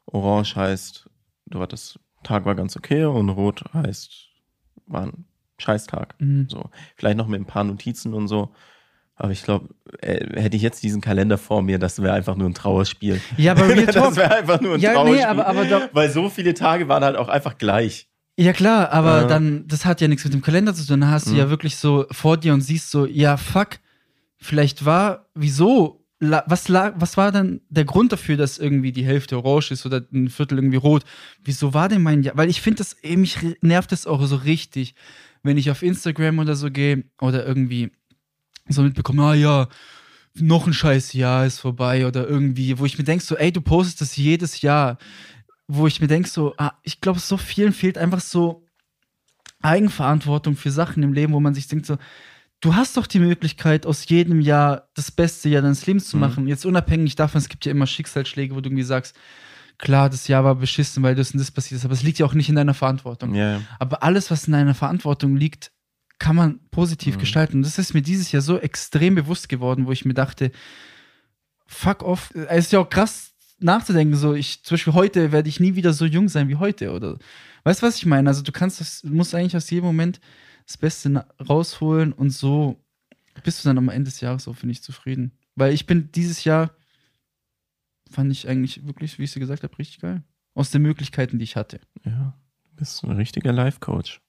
[0.06, 1.10] orange heißt,
[1.46, 4.28] du hattest, Tag war ganz okay und rot heißt,
[4.88, 5.26] war ein
[5.62, 6.16] Scheißtag.
[6.20, 6.48] Mhm.
[6.50, 8.50] So, vielleicht noch mit ein paar Notizen und so.
[9.16, 12.50] Aber ich glaube, äh, hätte ich jetzt diesen Kalender vor mir, das wäre einfach nur
[12.50, 13.22] ein Trauerspiel.
[13.38, 14.16] Ja, aber Real das Talk.
[14.16, 15.26] wäre einfach nur ein Ja, nee, Trauerspiel.
[15.26, 18.08] aber- aber doch- weil so viele Tage waren halt auch einfach gleich.
[18.38, 19.28] Ja, klar, aber Ja.
[19.28, 21.02] dann, das hat ja nichts mit dem Kalender zu tun.
[21.02, 21.38] Dann hast du Mhm.
[21.38, 23.78] ja wirklich so vor dir und siehst so, ja, fuck,
[24.38, 29.72] vielleicht war, wieso, was, was war dann der Grund dafür, dass irgendwie die Hälfte orange
[29.72, 31.04] ist oder ein Viertel irgendwie rot?
[31.44, 32.38] Wieso war denn mein Jahr?
[32.38, 34.96] Weil ich finde das, eh, mich nervt das auch so richtig,
[35.44, 37.92] wenn ich auf Instagram oder so gehe oder irgendwie
[38.70, 39.68] so mitbekomme, ah ja,
[40.36, 43.60] noch ein scheiß Jahr ist vorbei oder irgendwie, wo ich mir denke so, ey, du
[43.62, 44.98] postest das jedes Jahr,
[45.68, 48.66] wo ich mir denke so, ah, ich glaube, so vielen fehlt einfach so
[49.62, 51.98] Eigenverantwortung für Sachen im Leben, wo man sich denkt so,
[52.62, 56.22] du hast doch die Möglichkeit, aus jedem Jahr das beste Jahr deines Lebens zu Mhm.
[56.22, 56.48] machen.
[56.48, 59.16] Jetzt unabhängig davon, es gibt ja immer Schicksalsschläge, wo du irgendwie sagst,
[59.82, 62.26] klar, das Jahr war beschissen, weil das und das passiert ist, aber es liegt ja
[62.26, 63.36] auch nicht in deiner Verantwortung.
[63.36, 63.62] Ja, ja.
[63.80, 65.72] Aber alles, was in deiner Verantwortung liegt,
[66.20, 67.20] kann man positiv Mhm.
[67.20, 67.58] gestalten.
[67.58, 70.52] Und das ist mir dieses Jahr so extrem bewusst geworden, wo ich mir dachte,
[71.66, 72.32] fuck off.
[72.50, 75.94] Es ist ja auch krass nachzudenken, so ich, zum Beispiel heute werde ich nie wieder
[75.94, 77.18] so jung sein wie heute, oder
[77.64, 78.28] weißt du, was ich meine?
[78.30, 80.20] Also du kannst das, du musst eigentlich aus jedem Moment
[80.66, 82.84] das Beste rausholen und so
[83.44, 85.32] bist du dann am Ende des Jahres so, finde ich, zufrieden.
[85.56, 86.72] Weil ich bin dieses Jahr,
[88.12, 90.24] fand ich eigentlich wirklich, wie ich es dir gesagt habe, richtig geil.
[90.54, 91.80] Aus den Möglichkeiten, die ich hatte.
[92.06, 92.34] ja.
[92.70, 94.22] Du bist ein richtiger Life-Coach.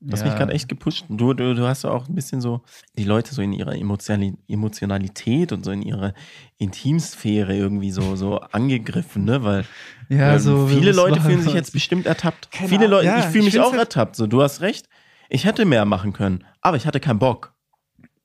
[0.00, 0.38] Du hast mich Ja.
[0.38, 1.04] gerade echt gepusht.
[1.08, 2.62] Du, du, du hast ja auch ein bisschen so
[2.96, 6.14] die Leute so in ihrer Emotionali- Emotionalität und so in ihrer
[6.58, 9.42] Intimsphäre irgendwie so, so angegriffen, ne?
[9.42, 9.64] Weil
[10.08, 12.50] Ja, ähm, so, viele Leute fühlen sich jetzt bestimmt ertappt.
[12.52, 12.86] Keine viele.
[12.86, 14.16] Leute, Ja, ich fühle ich mich auch halt- ertappt.
[14.16, 14.88] So, du hast recht.
[15.28, 17.54] Ich hätte mehr machen können, aber ich hatte keinen Bock.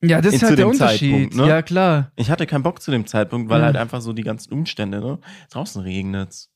[0.03, 1.33] Ja, das ist halt der Unterschied.
[1.35, 1.47] Ne?
[1.47, 2.11] Ja, klar.
[2.15, 3.65] Ich hatte keinen Bock zu dem Zeitpunkt, weil Ja.
[3.67, 5.19] halt einfach so die ganzen Umstände, ne?
[5.51, 6.49] Draußen regnet's.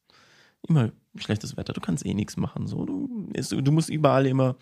[0.67, 2.67] Immer schlechtes Wetter, du kannst eh nichts machen.
[2.67, 2.85] So.
[2.85, 4.55] Du, ist, du musst überall immer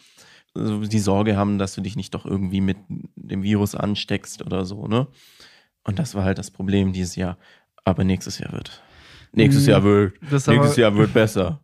[0.54, 2.78] so die Sorge haben, dass du dich nicht doch irgendwie mit
[3.16, 5.08] dem Virus ansteckst oder so, ne?
[5.84, 7.38] Und das war halt das Problem dieses Jahr.
[7.84, 8.82] Aber nächstes Jahr wird.
[9.32, 9.70] Nächstes Mhm.
[9.72, 10.14] Jahr wird.
[10.32, 11.60] Das nächstes Jahr wird besser.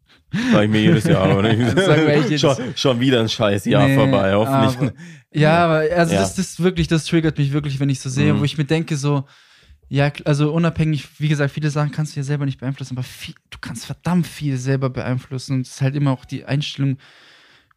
[0.52, 1.42] Sag ich mir jedes Jahr.
[1.42, 4.78] Das echt jedes- schon, schon wieder ein scheiß Jahr Nee, vorbei, hoffentlich.
[4.78, 4.94] aber-
[5.34, 6.22] Ja, aber also Ja.
[6.22, 8.40] das ist wirklich, das triggert mich wirklich, wenn ich so sehe, Mhm.
[8.40, 9.26] wo ich mir denke, so,
[9.90, 13.36] ja, also unabhängig, wie gesagt, viele Sachen kannst du ja selber nicht beeinflussen, aber viel,
[13.50, 15.56] du kannst verdammt viel selber beeinflussen.
[15.58, 16.98] Und es ist halt immer auch die Einstellung,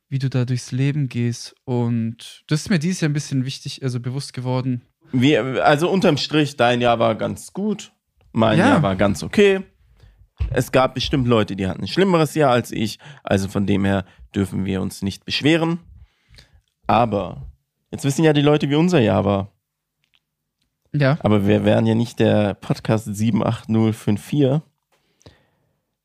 [0.09, 1.57] wie du da durchs Leben gehst.
[1.64, 4.83] Und das ist mir dieses Jahr ein bisschen wichtig, also bewusst geworden.
[5.12, 7.90] Wie, also unterm Strich, dein Jahr war ganz gut,
[8.33, 8.69] mein Ja.
[8.69, 9.62] Jahr war ganz okay.
[10.51, 14.05] Es gab bestimmt Leute, die hatten ein schlimmeres Jahr als ich, also von dem her
[14.35, 15.81] dürfen wir uns nicht beschweren.
[16.87, 17.47] Aber
[17.90, 19.51] jetzt wissen ja die Leute, wie unser Jahr war.
[20.92, 21.18] Ja.
[21.20, 24.61] Aber wir wären ja nicht der Podcast 78054,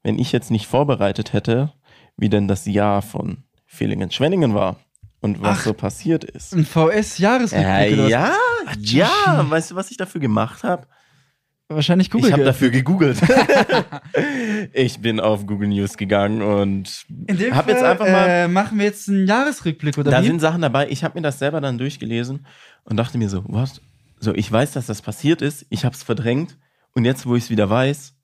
[0.04, 1.74] wenn ich jetzt nicht vorbereitet hätte,
[2.18, 4.78] wie denn das Jahr von Villingen-Schwenningen war
[5.22, 5.64] und was Ach.
[5.66, 6.54] so passiert ist.
[6.54, 8.34] Ein VS-Jahresrückblick Äh, ja,
[8.80, 10.88] ja, weißt du, was ich dafür gemacht habe?
[11.72, 12.30] Wahrscheinlich Google.
[12.30, 13.20] Ich habe dafür gegoogelt.
[14.74, 18.28] ich bin auf Google News gegangen und In dem hab Fall jetzt einfach mal.
[18.28, 20.28] äh, machen wir jetzt einen Jahresrückblick, oder da wie?
[20.28, 20.90] sind Sachen dabei.
[20.90, 22.46] Ich habe mir das selber dann durchgelesen
[22.86, 23.82] und dachte mir so, was?
[24.20, 25.66] So, ich weiß, dass das passiert ist.
[25.70, 26.58] Ich habe es verdrängt
[26.94, 28.16] und jetzt, wo ich es wieder weiß,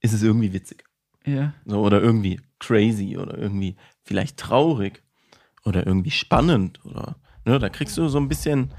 [0.00, 0.84] ist es irgendwie witzig.
[1.26, 1.52] ja.
[1.66, 5.02] So, oder irgendwie crazy oder irgendwie vielleicht traurig
[5.64, 8.72] oder irgendwie spannend oder ne, da kriegst du so ein bisschen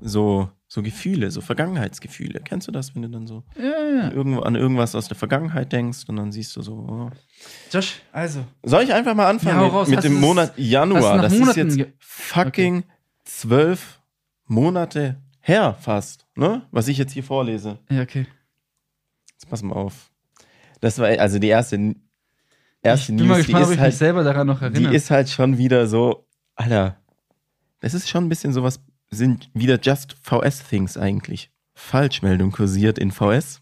[0.00, 2.40] so, so Gefühle, so Vergangenheitsgefühle.
[2.44, 5.72] Kennst du das, wenn du dann so Ja, an, irgendwo, an irgendwas aus der Vergangenheit
[5.72, 6.74] denkst und dann siehst du so.
[6.88, 7.10] Oh.
[7.72, 8.44] Josh, also.
[8.62, 9.88] Soll ich einfach mal anfangen Ja, raus.
[9.88, 11.20] mit dem Monat Januar?
[11.22, 12.84] Das ist Monaten jetzt ge- fucking
[13.24, 14.00] zwölf
[14.46, 16.62] Monate her fast, ne?
[16.70, 17.78] Was ich jetzt hier vorlese.
[17.90, 18.26] Ja, okay.
[19.32, 20.10] Jetzt pass mal auf.
[20.80, 21.94] Das war also die erste,
[22.82, 24.58] erste ich bin mal News, die gespannt, ob ist ich halt mich selber daran noch
[24.60, 24.94] die erinnere.
[24.94, 26.96] ist halt schon wieder so, Alter,
[27.80, 31.50] es ist schon ein bisschen sowas, sind wieder just VS-Things eigentlich.
[31.74, 33.60] Falschmeldung kursiert in VS.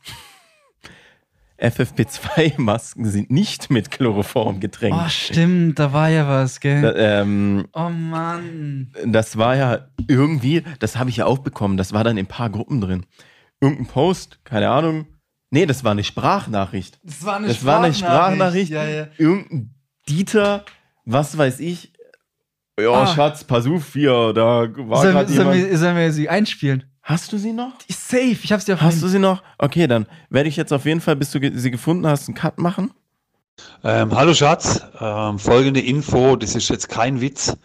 [1.58, 4.98] FFP2-Masken sind nicht mit Chloroform getränkt.
[5.00, 6.82] oh, stimmt, da war ja was, gell?
[6.82, 8.92] Da, ähm, oh Mann.
[9.06, 12.28] das war ja irgendwie, das habe ich ja auch bekommen, das war dann in ein
[12.28, 13.06] paar Gruppen drin.
[13.60, 15.06] Irgendein Post, keine Ahnung.
[15.50, 16.98] Nee, das war eine Sprachnachricht.
[17.02, 18.70] Das war eine Das war eine Sprachnachricht.
[18.70, 19.08] Ja, ja.
[19.16, 19.74] Irgendein
[20.08, 20.64] Dieter,
[21.06, 21.92] was weiß ich.
[22.78, 23.06] Ja, Ah.
[23.06, 25.70] Schatz, pass auf hier, da war Sollen, gerade sollen, jemand.
[25.70, 26.84] wir, sollen wir sie einspielen?
[27.02, 27.72] Hast du sie noch?
[27.88, 29.42] Ist safe, ich hab's dir auf Hast du sie noch?
[29.58, 32.58] Okay, dann werde ich jetzt auf jeden Fall, bis du sie gefunden hast, einen Cut
[32.58, 32.90] machen.
[33.82, 37.56] Ähm, hallo Schatz, ähm, folgende Info, das ist jetzt kein Witz,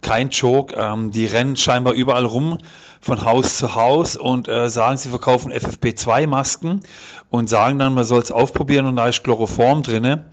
[0.00, 0.74] kein Joke.
[0.76, 2.58] Ähm, die rennen scheinbar überall rum
[3.00, 6.80] von Haus zu Haus und äh, sagen, sie verkaufen FFP2-Masken
[7.30, 10.24] und sagen dann, man soll es aufprobieren und da ist Chloroform drinne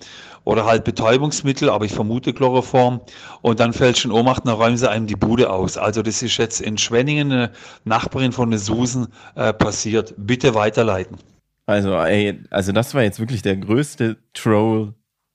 [0.43, 3.01] oder halt Betäubungsmittel, aber ich vermute Chloroform
[3.41, 5.77] und dann fällt schon Ohnmacht, dann räumen sie einem die Bude aus.
[5.77, 7.51] Also das ist jetzt in Schwenningen eine
[7.83, 10.13] Nachbarin von der Susan äh, passiert.
[10.17, 11.17] Bitte weiterleiten.
[11.65, 14.93] Also, ey, also das war jetzt wirklich der größte Troll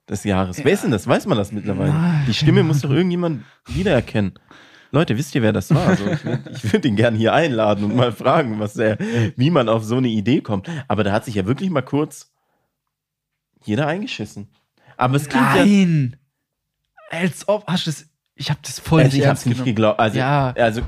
[0.08, 0.62] des Jahres.
[0.62, 1.06] Wer ist denn das?
[1.06, 1.94] Weiß man das mittlerweile?
[2.26, 4.34] Die Stimme muss doch irgendjemand wiedererkennen.
[4.90, 5.86] Leute, wisst ihr, wer das war?
[5.86, 8.98] Also ich würde würd ihn gerne hier einladen und mal fragen, was er,
[9.36, 10.68] wie man auf so eine Idee kommt.
[10.88, 12.32] Aber da hat sich ja wirklich mal kurz
[13.64, 14.48] jeder eingeschissen.
[14.98, 15.64] Aber es klingt ja.
[15.64, 16.16] Nein!
[17.10, 19.98] Als ob, hast du das, ich habe das voll Also nicht ich hab's nicht geglaubt.
[19.98, 20.50] Also, Ja.
[20.52, 20.82] also,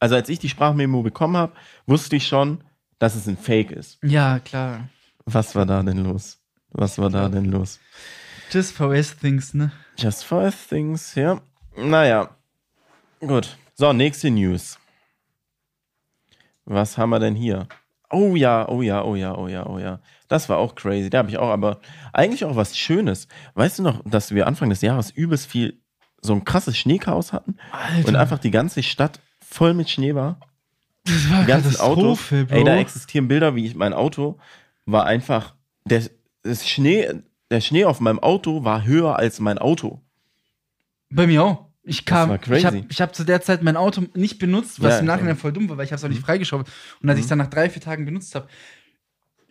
[0.00, 1.52] also als ich die Sprachmemo bekommen habe,
[1.86, 2.62] wusste ich schon,
[2.98, 3.98] dass es ein Fake ist.
[4.02, 4.88] Ja, klar.
[5.26, 6.38] Was war da denn los?
[6.70, 7.78] Was war da denn los?
[8.50, 9.72] Just VS Things, ne?
[9.98, 11.40] Just five things, ja.
[11.76, 12.30] Naja.
[13.20, 13.58] Gut.
[13.74, 14.78] So, nächste News.
[16.64, 17.66] Was haben wir denn hier?
[18.10, 20.00] Oh ja, oh ja, oh ja, oh ja, oh ja.
[20.28, 21.10] Das war auch crazy.
[21.10, 21.80] Da habe ich auch, aber
[22.12, 23.28] eigentlich auch was Schönes.
[23.54, 25.80] Weißt du noch, dass wir Anfang des Jahres übelst viel
[26.20, 28.08] so ein krasses Schneechaos hatten Alter.
[28.08, 30.40] und einfach die ganze Stadt voll mit Schnee war?
[31.04, 32.18] das war Die ganzen Autos.
[32.28, 32.46] Bro.
[32.48, 34.38] Ey, da existieren Bilder, wie ich mein Auto
[34.88, 36.02] war einfach der
[36.64, 37.08] Schnee,
[37.50, 40.00] der Schnee auf meinem Auto war höher als mein Auto.
[41.10, 41.67] Bei mir auch.
[41.88, 44.98] Ich kam, ich habe ich hab zu der Zeit mein Auto nicht benutzt, was Ja,
[45.00, 45.40] im Nachhinein ja.
[45.40, 46.14] voll dumm war, weil ich habe es auch Mhm.
[46.14, 46.68] nicht freigeschaufelt.
[47.02, 48.46] Und als ich es dann nach drei, vier Tagen benutzt habe,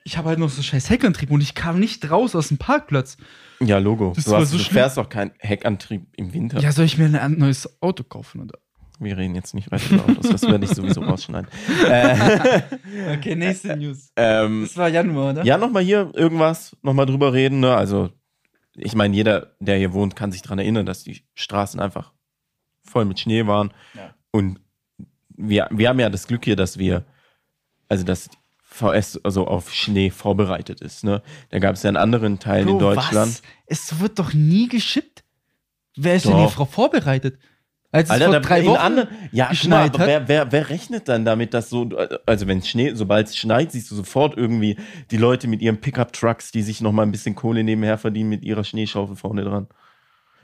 [0.04, 3.18] ich habe halt noch so scheiß Heckantrieb und ich kam nicht raus aus dem Parkplatz.
[3.60, 4.14] Ja, Logo.
[4.16, 6.60] Das du, hast, so du fährst doch keinen Heckantrieb im Winter.
[6.60, 8.42] Ja, soll ich mir ein neues Auto kaufen?
[8.42, 8.58] Oder?
[9.00, 11.50] Wir reden jetzt nicht weiter über Autos, das werde ich sowieso rausschneiden.
[11.90, 12.62] Äh,
[13.18, 14.12] Okay, nächste News.
[14.16, 15.44] ähm, Das war Januar, oder?
[15.44, 17.60] ja, nochmal hier irgendwas, nochmal drüber reden.
[17.60, 17.76] Ne?
[17.76, 18.10] Also,
[18.76, 22.14] ich meine, jeder, der hier wohnt, kann sich daran erinnern, dass die Straßen einfach
[22.88, 23.72] voll mit Schnee waren.
[23.94, 24.14] Ja.
[24.32, 24.60] Und
[25.30, 27.06] wir, wir haben ja das Glück hier, dass wir,
[27.88, 28.30] also dass
[28.78, 31.04] VS also auf Schnee vorbereitet ist.
[31.04, 31.22] Ne?
[31.50, 33.32] Da gab es ja in anderen Teilen in Bro, Deutschland.
[33.32, 33.42] Was?
[33.66, 35.24] Es wird doch nie geschippt.
[35.96, 36.40] Wer ist denn Doch.
[36.40, 37.40] hier Frau vorbereitet?
[37.92, 40.08] Als es Alter, vor da, drei in Wochen anderen, ja, mal, geschneit aber hat.
[40.08, 41.90] wer, wer, wer rechnet dann damit, dass so,
[42.26, 44.78] also wenn es Schnee, sobald es schneit, siehst du sofort irgendwie
[45.10, 48.44] die Leute mit ihren Pickup-Trucks, die sich noch mal ein bisschen Kohle nebenher verdienen mit
[48.44, 49.68] ihrer Schneeschaufel vorne dran.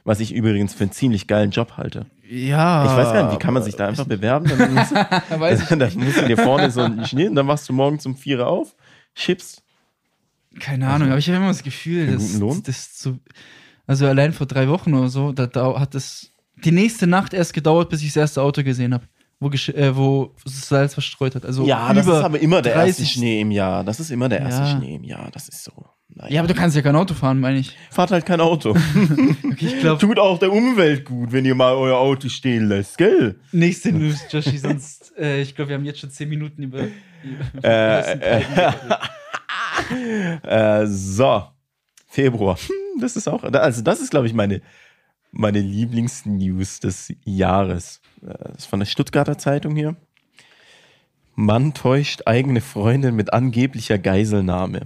[0.05, 2.05] Was ich übrigens für einen ziemlich geilen Job halte.
[2.29, 2.85] Ja.
[2.85, 4.49] Ich weiß gar nicht, wie kann man sich da einfach bewerben?
[4.49, 7.69] Dann musst, Weiß ich dann musst du dir vorne so einen Schnee, und dann wachst
[7.69, 8.75] du morgen zum Vierer auf,
[9.13, 9.63] schippst.
[10.59, 12.63] Keine Ahnung, aber ich habe immer das Gefühl, dass guten Lohn?
[12.63, 13.17] das so.
[13.87, 16.31] Also allein vor drei Wochen oder so, da, da hat es
[16.63, 19.05] die nächste Nacht erst gedauert, bis ich das erste Auto gesehen habe,
[19.39, 21.45] wo, äh, wo Salz verstreut hat.
[21.45, 23.83] Also ja, das ist aber immer der erste 30 Schnee im Jahr.
[23.83, 24.77] Das ist immer der erste Ja.
[24.77, 25.29] Schnee im Jahr.
[25.31, 25.71] Das ist so.
[26.15, 26.31] Naja.
[26.33, 27.75] Ja, aber du kannst ja kein Auto fahren, meine ich.
[27.89, 28.75] Fahrt halt kein Auto.
[29.53, 32.97] Okay, ich glaube, Tut auch der Umwelt gut, wenn ihr mal euer Auto stehen lässt,
[32.97, 33.39] gell?
[33.51, 36.79] nächste News, Joshi, sonst, äh, ich glaube, wir haben jetzt schon zehn Minuten über.
[37.23, 38.41] über Äh, äh,
[40.81, 41.43] äh, so,
[42.07, 42.57] Februar.
[42.57, 44.61] Hm, Das ist auch, also das ist, glaube ich, meine,
[45.31, 48.01] meine Lieblingsnews des Jahres.
[48.21, 49.95] Äh, Das ist von der Stuttgarter Zeitung hier.
[51.35, 54.81] Mann täuscht eigene Freundin mit angeblicher Geiselnahme.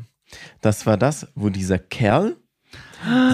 [0.62, 2.38] Das war das, wo dieser Kerl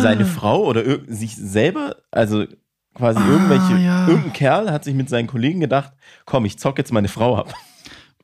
[0.01, 2.45] seine Frau oder sich selber, also
[2.93, 4.07] quasi irgendwelche, ja.
[4.07, 5.93] irgendein Kerl hat sich mit seinen Kollegen gedacht,
[6.25, 7.53] komm, ich zock jetzt meine Frau ab.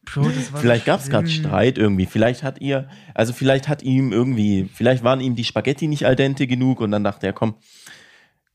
[0.06, 1.30] Bro, das war Vielleicht gab es gerade.
[1.30, 2.06] Streit irgendwie.
[2.06, 6.16] Vielleicht hat ihr, also vielleicht hat ihm irgendwie, vielleicht waren ihm die Spaghetti nicht al
[6.16, 7.56] dente genug und dann dachte er, komm,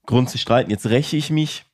[0.07, 1.64] Grund zu streiten, jetzt räche ich mich.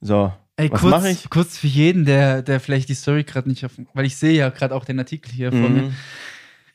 [0.00, 1.30] So, Ey, was kurz, mache ich?
[1.30, 4.50] kurz für jeden, der, der vielleicht die Story gerade nicht auf, weil ich sehe ja
[4.50, 5.92] gerade auch den Artikel hier vor mir.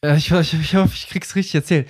[0.06, 1.88] Äh, ich, ich, ich hoffe, ich krieg's richtig erzählt.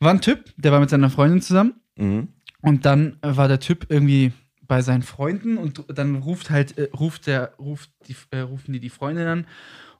[0.00, 2.28] War ein Typ, der war mit seiner Freundin zusammen Mhm.
[2.62, 4.32] und dann äh, war der Typ irgendwie
[4.68, 8.78] bei seinen Freunden und dann ruft halt, äh, ruft der, ruft die, äh, rufen die
[8.80, 9.46] die Freundin an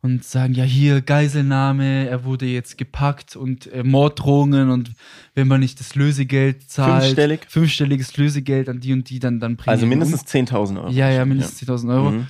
[0.01, 4.93] und sagen, ja, hier Geiselnahme, er wurde jetzt gepackt und äh, Morddrohungen und
[5.35, 7.41] wenn man nicht das Lösegeld zahlt, Fünfstellig?
[7.49, 10.91] fünfstelliges Lösegeld an die und die, dann, dann bringen Also mindestens 10.000 Euro.
[10.91, 12.11] Ja, ja, mindestens 10.000 Euro.
[12.13, 12.27] Mhm.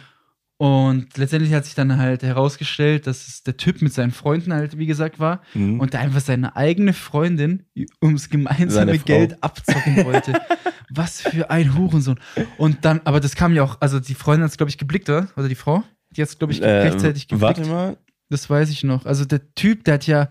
[0.58, 4.76] Und letztendlich hat sich dann halt herausgestellt, dass es der Typ mit seinen Freunden halt,
[4.76, 5.78] wie gesagt, war Mhm.
[5.78, 7.64] und der einfach seine eigene Freundin
[8.02, 8.98] ums gemeinsame.
[8.98, 10.32] Geld abzocken wollte.
[10.90, 12.18] Was für ein Hurensohn.
[12.56, 15.08] Und dann, aber das kam ja auch, also die Freundin hat es, glaube ich, geblickt,
[15.08, 15.28] oder?
[15.36, 15.84] Oder die Frau?
[16.10, 17.58] Die hat es, glaube ich, Äh, rechtzeitig geblickt.
[17.58, 17.96] Warte mal.
[18.30, 19.06] Das weiß ich noch.
[19.06, 20.28] Also der Typ, der hat ja,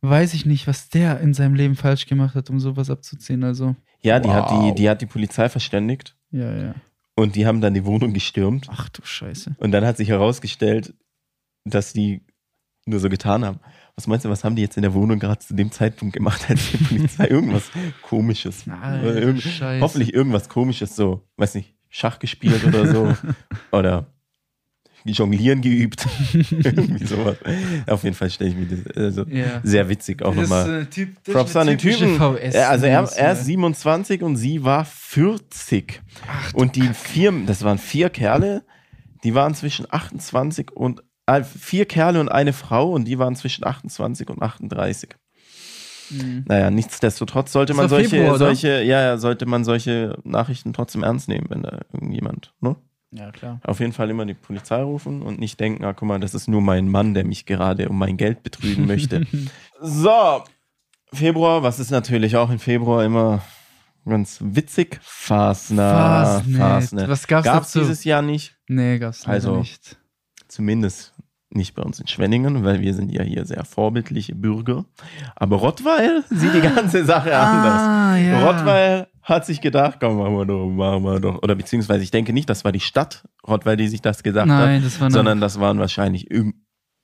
[0.00, 3.44] weiß ich nicht, was der in seinem Leben falsch gemacht hat, um sowas abzuziehen.
[3.44, 4.64] Also, Ja, die, hat Wow.
[4.70, 6.74] die, die hat die Polizei verständigt ja, ja.
[7.16, 8.66] Und die haben dann die Wohnung gestürmt.
[8.70, 9.56] Ach du Scheiße.
[9.58, 10.94] Und dann hat sich herausgestellt,
[11.64, 12.22] dass die
[12.86, 13.58] nur so getan haben.
[13.96, 16.48] Was meinst du, was haben die jetzt in der Wohnung gerade zu dem Zeitpunkt gemacht,
[16.48, 17.70] als die Polizei irgendwas
[18.02, 18.64] komisches?
[18.68, 19.42] Alter, irgend-
[19.80, 23.16] hoffentlich irgendwas komisches, so, weiß nicht, Schach gespielt oder so.
[23.72, 24.12] oder
[25.12, 26.06] Jonglieren geübt.
[26.50, 27.36] Irgendwie sowas.
[27.86, 29.60] Auf jeden Fall stelle ich mir das also, Ja.
[29.62, 30.80] sehr witzig auch Das ist nochmal.
[30.80, 32.20] ein Typ, Props an den Typen.
[32.20, 33.44] Also er, er ist ne?
[33.44, 36.00] 27 und sie war 40.
[36.54, 38.62] und die vier, das waren vier Kerle,
[39.24, 43.66] die waren zwischen 28 und äh, vier Kerle und eine Frau und die waren zwischen
[43.66, 45.10] 28 und 38.
[46.10, 46.44] Mhm.
[46.46, 51.28] Naja, nichtsdestotrotz sollte Das man solche, Februar, solche, ja, sollte man solche Nachrichten trotzdem ernst
[51.28, 52.76] nehmen, wenn da irgendjemand, ne?
[53.12, 53.60] Ja, klar.
[53.64, 56.48] Auf jeden Fall immer die Polizei rufen und nicht denken, ah, guck mal, das ist
[56.48, 59.26] nur mein Mann, der mich gerade um mein Geld betrügen möchte.
[59.80, 60.42] so,
[61.12, 63.42] Februar, was ist natürlich auch im Februar immer
[64.04, 64.98] ganz witzig?
[65.02, 66.44] Fasnacht.
[66.50, 67.08] Fasnet.
[67.08, 67.80] Was gab's Gab's dazu?
[67.80, 68.56] dieses Jahr nicht.
[68.68, 69.96] Nee, gab's Also, nicht.
[70.48, 71.14] Zumindest
[71.50, 74.84] nicht bei uns in Schwenningen, weil wir sind ja hier sehr vorbildliche Bürger.
[75.36, 77.80] Aber Rottweil sieht die ganze Sache anders.
[77.80, 78.44] Ah, ja.
[78.44, 81.42] Rottweil hat sich gedacht, komm, machen wir doch, machen wir doch.
[81.42, 84.82] Oder beziehungsweise ich denke nicht, das war die Stadt Rottweil, die sich das gedacht Nein,
[84.82, 86.54] hat, das sondern das waren wahrscheinlich irg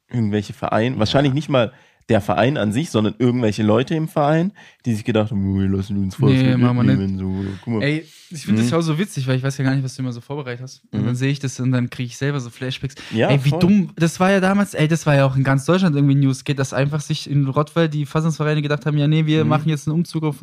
[0.09, 1.73] irgendwelche Vereine, wahrscheinlich nicht mal
[2.09, 4.53] der Verein an sich, sondern irgendwelche Leute im Verein,
[4.85, 7.83] die sich gedacht haben, wir lassen uns voll Nee, machen wir mitnehmen, so, guck mal.
[7.83, 8.73] Ey, ich finde das Mhm.
[8.73, 10.63] ja auch so witzig, weil ich weiß ja gar nicht, was du immer so vorbereitet
[10.63, 10.83] hast.
[10.91, 11.07] Und Mhm.
[11.07, 12.95] dann sehe ich das und dann kriege ich selber so Flashbacks.
[13.13, 13.59] Ja, ey, wie voll.
[13.61, 13.91] dumm.
[13.97, 16.59] Das war ja damals, ey, das war ja auch in ganz Deutschland irgendwie News geht,
[16.59, 19.51] dass einfach sich in Rottweil die Fassansvereine gedacht haben, ja, nee, wir Mhm.
[19.51, 20.37] machen jetzt einen Umzug auf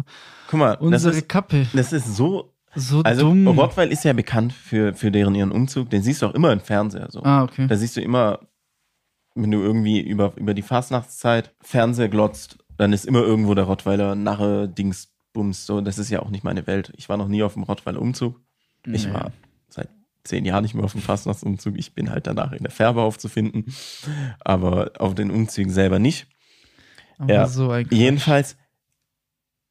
[0.49, 1.65] Guck mal, das unsere ist, Kappe.
[1.73, 3.47] das ist so, So also dumm.
[3.47, 6.59] Rottweil ist ja bekannt für, für deren ihren Umzug, den siehst du auch immer im
[6.59, 7.23] Fernseher so.
[7.23, 7.65] ah, okay.
[7.67, 8.39] Da siehst du immer,
[9.35, 14.15] wenn du irgendwie über, über die Fastnachtszeit Fernseher glotzt, dann ist immer irgendwo der Rottweiler
[14.15, 15.81] Narre, Dings, Bums, so.
[15.81, 16.91] Das ist ja auch nicht meine Welt.
[16.97, 18.39] Ich war noch nie auf dem Rottweiler Umzug.
[18.85, 19.13] Ich Nee.
[19.13, 19.31] war
[19.67, 19.89] seit
[20.23, 21.77] zehn Jahren nicht mehr auf dem Fastnachtsumzug.
[21.77, 23.65] Ich bin halt danach in der Färbe aufzufinden,
[24.39, 26.27] aber auf den Umzügen selber nicht.
[27.17, 27.47] Aber ja.
[27.47, 28.57] so Jedenfalls,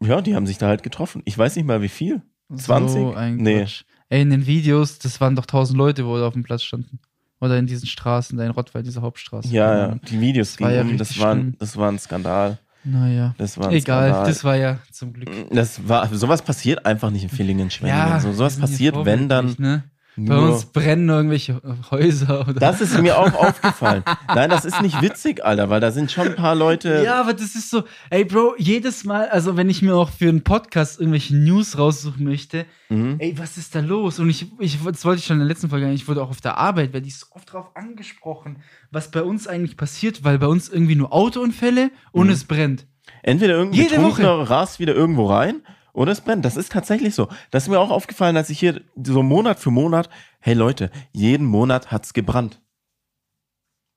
[0.01, 1.23] ja, die haben sich da halt getroffen.
[1.25, 2.23] Ich weiß nicht mal wie viel.
[2.55, 3.01] 20?
[3.01, 3.66] So ein Nee.
[4.11, 7.01] Ey, in den Videos, das waren doch tausend Leute, wo da auf dem Platz standen.
[7.40, 9.48] Oder in diesen Straßen, da in Rottweil, diese Hauptstraße.
[9.48, 10.01] Ja, ja, Ahnung.
[10.09, 11.55] die Videos Das war ja um, das war, schlimm.
[11.59, 12.59] das war ein Skandal.
[12.85, 13.35] Naja.
[13.38, 14.27] Das war ein Egal, Skandal.
[14.27, 15.29] das war ja zum Glück.
[15.51, 18.20] Das war, sowas passiert einfach nicht in Villingen, Schwenningen.
[18.20, 19.85] so, sowas passiert, wenn dann Ne?
[20.27, 20.53] Bei nur.
[20.53, 22.55] uns brennen irgendwelche Häuser oder.
[22.61, 24.03] Das ist mir auch aufgefallen.
[24.35, 27.03] Nein, das ist nicht witzig, Alter, weil da sind schon ein paar Leute.
[27.05, 30.29] ja, aber das ist so, ey Bro, jedes Mal, also wenn ich mir auch für
[30.29, 33.17] einen Podcast irgendwelche News raussuchen möchte, Mhm.
[33.19, 34.19] ey, was ist da los?
[34.19, 36.31] Und ich, ich, das wollte ich schon in der letzten Folge, sagen, ich wurde auch
[36.31, 40.39] auf der Arbeit, werde ich so oft drauf angesprochen, was bei uns eigentlich passiert, weil
[40.39, 42.33] bei uns irgendwie nur Autounfälle und Mhm.
[42.33, 42.87] es brennt.
[43.23, 45.57] Entweder Jede Betrunkener rast wieder irgendwo rein
[45.99, 46.45] oder es brennt.
[46.45, 47.29] Das ist tatsächlich so.
[47.51, 50.09] Das ist mir auch aufgefallen, als ich hier so Monat für Monat,
[50.41, 52.61] hey Leute, jeden Monat hat's gebrannt.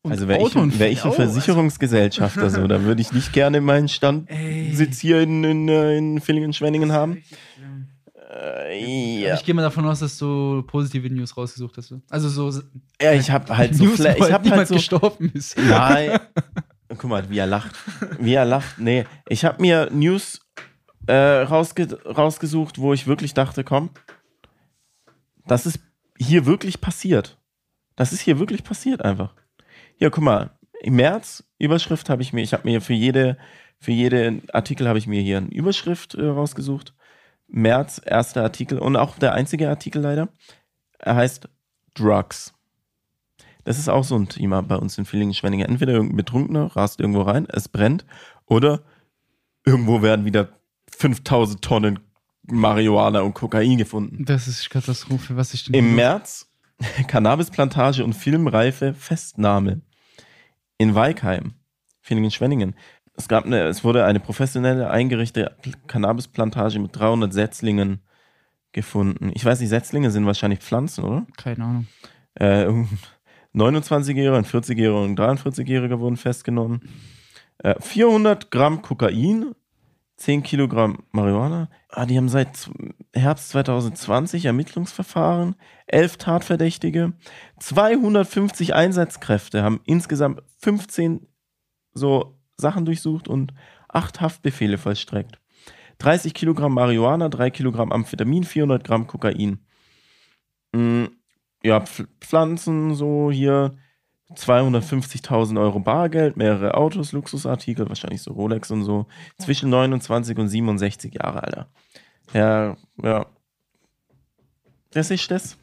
[0.03, 3.61] Und also wäre ich, wär ich ein auch, Versicherungsgesellschafter so, da würde ich nicht gerne
[3.61, 3.89] meinen Ey.
[3.89, 7.23] Standsitz hier in, in, äh, in Villingen-Schwenningen Also, haben.
[8.33, 9.35] Äh, ja.
[9.35, 11.93] Ich gehe mal davon aus, dass du positive News rausgesucht hast.
[12.09, 12.61] Also so
[12.99, 15.55] ja, ich habe halt so, News, Fla ich hab niemand halt so, gestorben ist.
[15.55, 16.19] Nein.
[16.87, 17.75] Guck mal, wie er lacht.
[18.19, 18.79] Wie er lacht.
[18.79, 20.41] Nee, ich habe mir News
[21.07, 23.89] äh, rausge rausgesucht, wo ich wirklich dachte, komm,
[25.45, 25.79] das ist
[26.17, 27.37] hier wirklich passiert.
[27.95, 29.33] Das ist hier wirklich passiert einfach.
[29.97, 33.37] Ja, guck mal, im März Überschrift habe ich mir, ich habe mir für jede
[33.81, 36.93] für jede Artikel habe ich mir hier eine Überschrift äh, rausgesucht.
[37.47, 40.29] März erster Artikel und auch der einzige Artikel leider.
[40.99, 41.49] Er heißt
[41.95, 42.53] Drugs.
[43.63, 45.67] Das ist auch so ein Thema bei uns in Villingen-Schwenningen.
[45.67, 48.05] Entweder irgendein Betrunkener rast irgendwo rein, es brennt,
[48.45, 48.83] oder
[49.65, 50.49] irgendwo werden wieder
[51.01, 51.99] 5000 Tonnen
[52.43, 54.23] Marihuana und Kokain gefunden.
[54.25, 56.47] Das ist Katastrophe, was ich denn Im März
[57.07, 59.81] Cannabisplantage und filmreife Festnahme
[60.77, 61.53] in Weikheim,
[62.01, 62.75] Villingen-Schwenningen.
[63.15, 65.55] Es, gab eine, es wurde eine professionelle eingerichtete
[65.87, 68.01] Cannabisplantage mit 300 Setzlingen
[68.71, 69.31] gefunden.
[69.33, 71.25] Ich weiß nicht, Setzlinge sind wahrscheinlich Pflanzen, oder?
[71.35, 71.87] Keine Ahnung.
[72.39, 72.99] Äh, irgendein
[73.55, 76.81] 29-Jähriger, ein 40-Jähriger und ein 43-Jähriger wurden festgenommen.
[77.57, 79.55] Äh, 400 Gramm Kokain,
[80.21, 81.69] 10 Kilogramm Marihuana.
[81.89, 82.69] Ah, die haben seit
[83.13, 85.55] Herbst 2020 Ermittlungsverfahren,
[85.87, 87.13] 11 Tatverdächtige,
[87.59, 91.27] 250 Einsatzkräfte haben insgesamt 15
[91.93, 93.53] so Sachen durchsucht und
[93.89, 95.39] 8 Haftbefehle vollstreckt.
[95.97, 99.65] 30 Kilogramm Marihuana, 3 Kilogramm Amphetamin, 400 Gramm Kokain.
[100.71, 101.05] Mm,
[101.63, 103.71] ja, Pf Pflanzen, so hier
[104.35, 109.07] 250.000 Euro Bargeld, mehrere Autos, Luxusartikel, wahrscheinlich so Rolex und so.
[109.37, 111.67] Zwischen 29 und 67 Jahre, Alter.
[112.33, 113.25] Ja, ja.
[114.91, 115.57] Das ist das.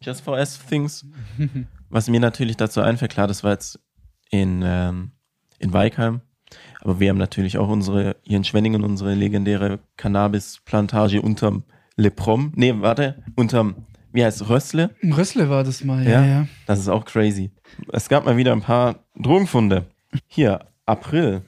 [0.00, 1.04] Just for us things.
[1.90, 3.80] Was mir natürlich dazu einfällt, klar, das war jetzt
[4.30, 5.12] in, ähm,
[5.58, 6.20] in Weikheim.
[6.80, 11.64] Aber wir haben natürlich auch unsere, hier in Schwenningen, unsere legendäre Cannabis-Plantage unterm
[11.96, 12.52] Leprom.
[12.54, 14.90] Nee, warte, unterm, wie heißt es, Rössle?
[15.04, 16.22] Rössle war das mal, Ja.
[16.22, 16.46] ja, ja.
[16.66, 17.50] Das ist auch crazy.
[17.92, 19.86] Es gab mal wieder ein paar Drogenfunde.
[20.26, 21.42] Hier, April.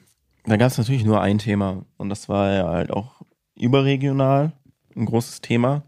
[0.45, 1.85] Da gab es natürlich nur ein Thema.
[1.97, 3.21] Und das war ja halt auch
[3.55, 4.51] überregional
[4.95, 5.83] ein großes Thema.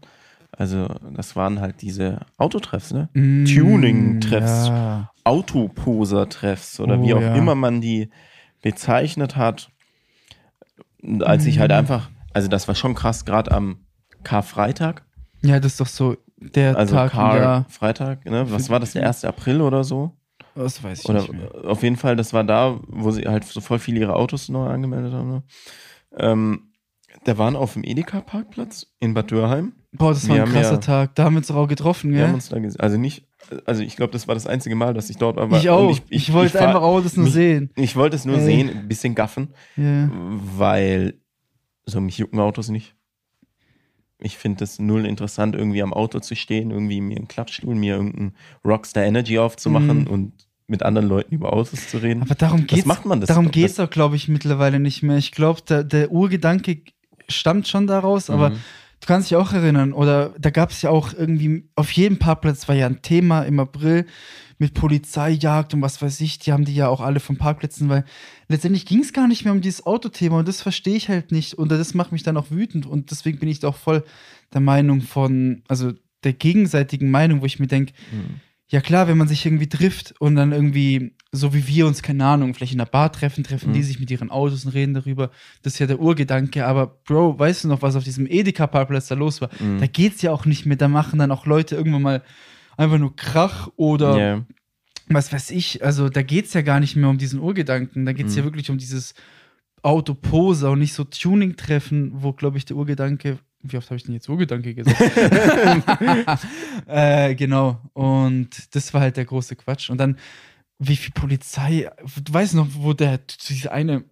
[0.56, 3.08] Also, das waren halt diese Autotreffs, ne?
[3.14, 4.68] Mm, Tuning-Treffs.
[4.68, 5.10] Ja.
[5.24, 7.34] Autoposer-Treffs oder wie Oh, auch ja.
[7.34, 8.10] immer man die
[8.62, 9.70] bezeichnet hat.
[11.20, 11.76] Als ich halt Mhm.
[11.78, 13.78] einfach, also das war schon krass, gerade am
[14.22, 15.02] Karfreitag,
[15.42, 16.16] ja, das ist doch so
[16.54, 17.62] der also Tag im Jahr.
[17.64, 18.50] Karfreitag, ne?
[18.50, 19.24] Was war das, der 1.
[19.24, 20.12] April oder so?
[20.54, 21.50] Das weiß ich Oder nicht mehr.
[21.64, 24.66] auf jeden Fall, das war da, wo sie halt so voll viele ihre Autos neu
[24.68, 25.28] angemeldet haben.
[25.28, 25.42] Ne?
[26.16, 26.72] Ähm,
[27.24, 29.72] da waren auf dem Edeka-Parkplatz in Bad Dürheim.
[29.92, 31.14] Boah, das war wir ein krasser ja- Tag.
[31.14, 32.26] Da haben wir uns auch getroffen, Wir gell?
[32.28, 32.80] haben uns da gesehen.
[32.80, 33.26] Also nicht,
[33.64, 35.50] also ich glaube, das war das einzige Mal, dass ich dort war.
[35.58, 35.88] ich auch.
[35.88, 37.70] Und Ich, wollte fahr- einfach auch das nur mich- sehen.
[37.76, 38.44] Ich wollte es nur Ey.
[38.44, 40.08] sehen, ein bisschen gaffen, Ja.
[40.12, 41.20] weil
[41.86, 42.94] so mich jucken Autos nicht.
[44.20, 47.96] Ich finde es null interessant, irgendwie am Auto zu stehen, irgendwie mir einen Klappstuhl, mir
[47.96, 50.06] irgendeinen Rockstar Energy aufzumachen Mhm.
[50.06, 50.32] und
[50.66, 52.22] mit anderen Leuten über Autos zu reden.
[52.22, 52.86] Aber darum Das geht's.
[52.86, 55.18] macht man, das- darum das- geht's doch, glaube ich, mittlerweile nicht mehr.
[55.18, 56.78] Ich glaube, der, der Urgedanke
[57.28, 58.56] stammt schon daraus, aber Mhm.
[59.04, 62.66] Du kannst dich auch erinnern, oder da gab es ja auch irgendwie, auf jedem Parkplatz
[62.68, 64.06] war ja ein Thema im April
[64.56, 68.04] mit Polizeijagd und was weiß ich, die haben die ja auch alle von Parkplätzen, weil
[68.48, 71.54] letztendlich ging es gar nicht mehr um dieses Autothema und das verstehe ich halt nicht
[71.54, 74.04] und das macht mich dann auch wütend und deswegen bin ich da auch voll
[74.54, 78.40] der Meinung von, also der gegenseitigen Meinung, wo ich mir denke, Mhm.
[78.68, 82.24] ja klar, wenn man sich irgendwie trifft und dann irgendwie, so wie wir uns, keine
[82.24, 83.74] Ahnung, vielleicht in einer Bar treffen, treffen Mhm.
[83.74, 85.30] die sich mit ihren Autos und reden darüber.
[85.62, 86.64] Das ist ja der Urgedanke.
[86.66, 89.50] Aber Bro, weißt du noch, was auf diesem Edeka-Parkplatz da los war?
[89.58, 89.80] Mhm.
[89.80, 90.76] Da geht's ja auch nicht mehr.
[90.76, 92.22] Da machen dann auch Leute irgendwann mal
[92.76, 94.44] einfach nur Krach oder Ja.
[95.08, 95.84] was weiß ich.
[95.84, 98.06] Also da geht's ja gar nicht mehr um diesen Urgedanken.
[98.06, 98.38] Da geht's Mhm.
[98.38, 99.14] ja wirklich um dieses
[99.82, 103.38] Autoposer und nicht so Tuning-Treffen, wo, glaube ich, der Urgedanke.
[103.66, 104.98] Wie oft habe ich denn jetzt Urgedanke gesagt?
[106.86, 107.80] äh, genau.
[107.92, 109.90] Und das war halt der große Quatsch.
[109.90, 110.16] Und dann,
[110.78, 111.90] wie viel Polizei,
[112.22, 114.04] du weißt noch, wo der, diese eine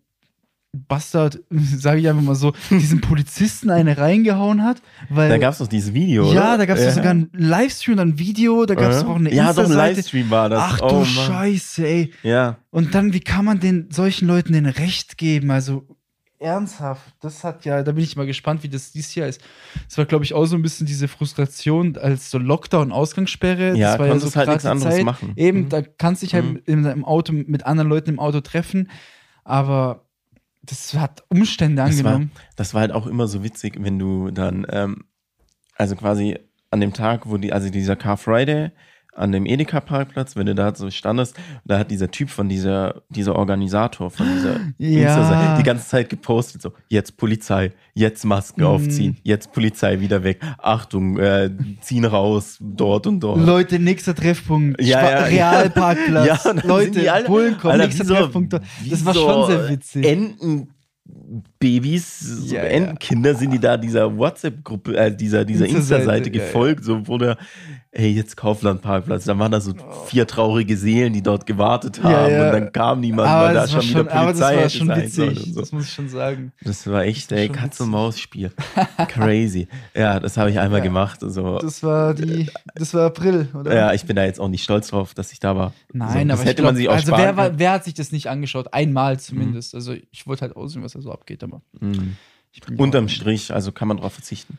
[0.75, 5.29] Bastard, sage ich einfach mal so, diesen Polizisten eine reingehauen hat, weil.
[5.29, 6.59] Da gab es doch dieses Video, ja, oder?
[6.59, 9.33] da gab es sogar einen Livestream, dann ein Video, da gab es doch auch eine
[9.35, 9.73] Ja, doch, ein.
[9.73, 10.63] Livestream war das.
[10.63, 11.05] Ach oh, du Mann.
[11.05, 12.13] Scheiße, ey.
[12.23, 15.51] Ja, Und dann, wie kann man den solchen Leuten den Recht geben?
[15.51, 15.87] Also
[16.43, 19.41] ernsthaft, das hat ja, da bin ich mal gespannt, wie das dieses Jahr ist.
[19.89, 23.77] Es war, glaube ich, auch so ein bisschen diese Frustration als so Lockdown, Ausgangssperre.
[23.77, 25.05] ja das war ja so halt nichts anderes Zeit.
[25.05, 25.33] machen.
[25.37, 25.69] Eben, Mhm.
[25.69, 26.61] da kannst du dich halt Mhm.
[26.67, 28.91] in, im Auto mit anderen Leuten im Auto treffen,
[29.45, 30.07] aber
[30.63, 32.31] das hat Umstände Das war- angenommen.
[32.57, 35.05] Das war halt auch immer so witzig, wenn du dann, ähm,
[35.77, 36.39] also quasi
[36.71, 38.71] an dem Tag, wo die, also dieser Car Friday
[39.15, 43.37] an dem Edeka-Parkplatz, wenn du da so standest, da hat dieser Typ von dieser, dieser
[43.37, 45.01] Organisator von dieser Ja.
[45.09, 48.67] Insta-Seite die ganze Zeit gepostet, so, jetzt Polizei, jetzt Masken Mhm.
[48.67, 51.51] aufziehen, jetzt Polizei wieder weg, Achtung, äh,
[51.83, 53.39] ziehen raus, dort und dort.
[53.45, 54.81] Leute, nächster Treffpunkt.
[54.81, 56.45] Ja, ja, Realparkplatz.
[56.65, 58.53] Leute, alle- Bullen kommen, Alter, nächster so- Treffpunkt.
[58.55, 60.05] Das war so schon sehr witzig.
[61.63, 62.69] Entenbabys, so Ja, ja.
[62.71, 67.37] Entenkinder sind die da dieser WhatsApp-Gruppe, äh, dieser, dieser Insta-Seite, ja, gefolgt, so wurde,
[67.93, 69.25] ey, jetzt Kaufland-Parkplatz.
[69.25, 69.73] Da waren da so
[70.07, 72.47] vier traurige Seelen, die dort gewartet haben Ja, ja.
[72.47, 74.63] und dann kam niemand, aber weil da das war schon schon, wieder aber das Polizei
[74.63, 75.53] war schon witzig.
[75.55, 75.61] so.
[75.61, 76.53] Das muss ich schon sagen.
[76.63, 78.51] Das war echt, Das war ey, Katz-und-Maus-Spiel.
[79.09, 79.69] Crazy.
[79.95, 80.85] Ja, das habe ich einmal Ja.
[80.85, 81.21] gemacht.
[81.21, 81.59] So.
[81.59, 83.75] Das war die, das war April, oder?
[83.75, 85.73] Ja, ich bin da jetzt auch nicht stolz drauf, dass ich da war.
[85.93, 87.95] Nein, so, aber hätte ich man glaub, sich auch also wer, war- wer hat sich
[87.95, 88.73] das nicht angeschaut?
[88.73, 89.75] Einmal zumindest.
[89.75, 92.17] Also ich wollte halt aussehen, was da so abgeht, aber Mhm.
[92.79, 94.59] Unterm Strich, also kann man drauf verzichten.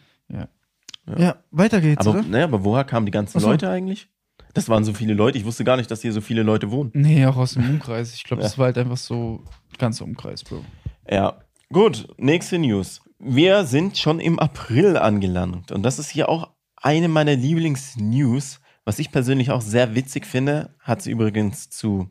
[1.17, 2.27] Ja, weiter geht's, Aber, oder?
[2.27, 3.47] ne, aber woher kamen die ganzen so.
[3.49, 4.08] Leute eigentlich?
[4.53, 5.38] Das waren so viele Leute.
[5.38, 6.91] Ich wusste gar nicht, dass hier so viele Leute wohnen.
[6.93, 8.13] Nee, auch aus dem Umkreis.
[8.13, 8.47] Ich glaube, Ja.
[8.47, 9.43] das war halt einfach so
[9.77, 10.63] ganzer Umkreis, Bro.
[11.10, 11.39] Ja.
[11.71, 13.01] Gut, nächste News.
[13.19, 15.71] Wir sind schon im April angelangt.
[15.71, 18.60] Und das ist hier auch eine meiner Lieblings-News.
[18.86, 22.10] Was ich persönlich auch sehr witzig finde, hat sie übrigens zu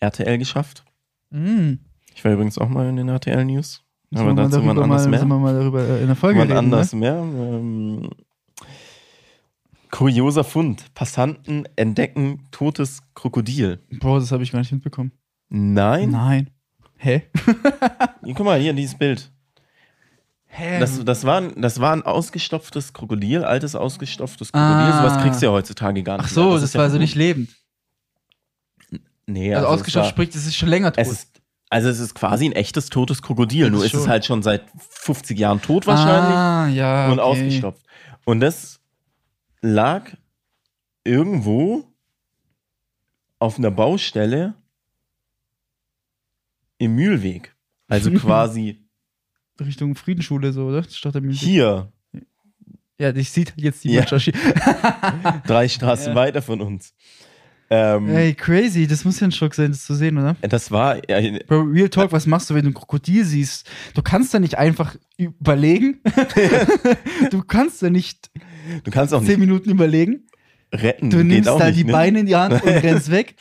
[0.00, 0.84] RTL geschafft.
[1.30, 1.80] Mhm.
[2.14, 3.82] Ich war übrigens auch mal in den RTL-News.
[4.10, 5.18] Müssen Aber mal dazu darüber anders mal, mehr.
[5.24, 6.58] müssen wir mal darüber äh, in der Folge Wann reden.
[6.58, 6.98] anders Ne?
[7.00, 7.14] mehr.
[7.16, 8.10] Ähm,
[9.90, 10.92] kurioser Fund.
[10.94, 13.80] Passanten entdecken totes Krokodil.
[13.98, 15.12] Bro, das habe ich gar nicht mitbekommen.
[15.48, 16.10] Nein?
[16.10, 16.50] Nein.
[16.96, 17.22] Hä?
[18.22, 19.30] Guck mal, hier, dieses Bild.
[20.46, 20.78] Hä?
[20.78, 24.70] Das, das, war, ein- das war ein ausgestopftes Krokodil, altes ausgestopftes Krokodil.
[24.92, 25.02] Ah.
[25.02, 26.26] Sowas kriegst du ja heutzutage gar nicht.
[26.26, 26.52] Ach so, mehr.
[26.54, 27.50] das, ist war ja also nicht lebend.
[29.26, 30.98] Nee, also also ausgestopft es, war, sprich, das ist schon länger tot.
[31.04, 31.33] es ist
[31.74, 33.68] Also es ist quasi ein echtes totes Krokodil.
[33.68, 37.06] Nur ist es halt schon seit 50 Jahren tot wahrscheinlich Ah, ja.
[37.10, 37.20] und okay.
[37.22, 37.84] ausgestopft.
[38.24, 38.78] Und das
[39.60, 40.12] lag
[41.02, 41.84] irgendwo
[43.40, 44.54] auf einer Baustelle
[46.78, 47.54] im Mühlweg.
[47.88, 48.80] Also quasi
[49.60, 50.84] Richtung Friedensschule, so, oder?
[50.84, 51.92] Statt der hier,
[52.98, 53.90] Ja, dich sieht jetzt Ja.
[53.90, 54.32] niemand, Joshi.
[55.46, 56.14] drei Straßen Ja.
[56.14, 56.94] weiter von uns.
[57.74, 58.86] Ähm, Ey, crazy.
[58.86, 60.36] Das muss ja ein Schock sein, das zu sehen, oder?
[60.42, 63.68] Das war, ja, Bro, Real Talk, was machst du, wenn du ein Krokodil siehst?
[63.94, 66.00] Du kannst da nicht einfach überlegen.
[67.30, 68.30] du kannst da nicht
[68.84, 70.22] du kannst auch zehn nicht Minuten überlegen.
[70.72, 71.10] retten.
[71.10, 71.92] Du nimmst da nicht, die ne?
[71.92, 73.34] Beine in die Hand und rennst weg.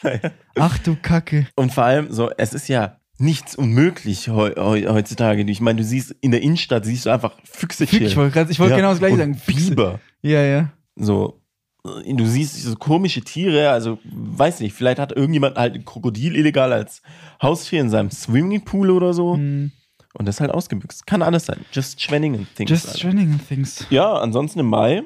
[0.55, 1.47] Ach du Kacke.
[1.55, 5.43] Und vor allem so, es ist ja nichts unmöglich heu, heu, heutzutage.
[5.43, 8.59] Ich meine, du siehst in der Innenstadt siehst du einfach Füchse Fick, ich wollte ich
[8.59, 9.35] wollte genau das gleiche sagen.
[9.35, 9.69] Füchse.
[9.69, 9.99] Biber.
[10.21, 10.73] Ja, ja.
[10.95, 11.42] So, äh,
[11.83, 16.71] du siehst so komische Tiere, also weiß nicht, vielleicht hat irgendjemand halt ein Krokodil illegal
[16.71, 17.01] als
[17.41, 19.71] Haustier in seinem Swimmingpool oder so Hm.
[20.13, 21.05] und das halt ausgebüxt.
[21.05, 21.65] Kann alles sein.
[21.73, 22.69] Just Schwenningen things.
[22.71, 22.99] Just Alter.
[22.99, 23.85] training things.
[23.89, 25.03] ja, ansonsten im Mai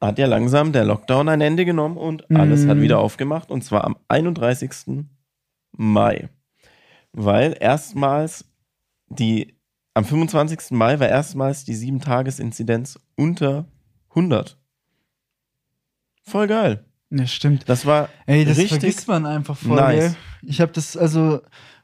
[0.00, 2.70] hat ja langsam der Lockdown ein Ende genommen und alles Mhm.
[2.70, 5.04] hat wieder aufgemacht und zwar am 31.
[5.76, 6.28] Mai.
[7.12, 8.44] Weil erstmals
[9.08, 9.56] die,
[9.94, 10.72] am 25.
[10.76, 13.66] Mai war erstmals die 7-Tages-Inzidenz unter
[14.10, 14.57] 100.
[16.28, 16.84] Voll geil.
[17.10, 17.68] Ja, stimmt.
[17.68, 19.76] Das war Ey, das richtig vergisst man einfach voll.
[19.76, 20.16] nice.
[20.42, 21.40] Ich habe das also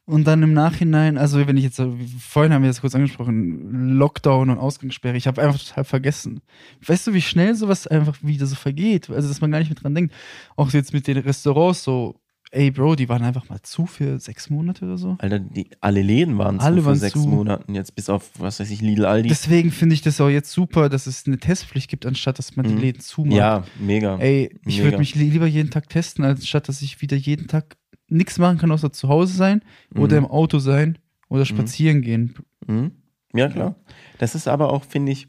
[0.06, 3.96] und dann im Nachhinein, also wenn ich jetzt so, vorhin haben wir das kurz angesprochen,
[3.96, 6.42] Lockdown und Ausgangssperre, ich habe einfach total vergessen.
[6.86, 9.08] Weißt du, wie schnell sowas einfach wieder so vergeht?
[9.08, 10.14] Also, dass man gar nicht mehr dran denkt.
[10.56, 12.20] Auch jetzt mit den Restaurants so,
[12.54, 15.16] ey Bro, die waren einfach mal zu für sechs Monate oder so.
[15.18, 17.28] Alter, die, alle Läden waren Alle zu waren sechs zu.
[17.28, 19.28] Monaten, jetzt bis auf, was weiß ich, Lidl, Aldi.
[19.28, 22.66] Deswegen finde ich das auch jetzt super, dass es eine Testpflicht gibt, anstatt dass man
[22.66, 22.80] die Mhm.
[22.80, 23.36] Läden zumacht.
[23.36, 24.16] ja, mega.
[24.18, 27.46] Ey, ich würde mich li- lieber jeden Tag testen, als statt dass ich wieder jeden
[27.48, 27.76] Tag
[28.08, 29.62] nichts machen kann, außer zu Hause sein
[29.94, 30.26] oder Mhm.
[30.26, 30.98] im Auto sein
[31.28, 32.34] oder spazieren gehen.
[32.66, 32.92] Mhm.
[33.34, 33.74] Ja, klar.
[34.18, 35.26] Das ist aber auch, finde ich,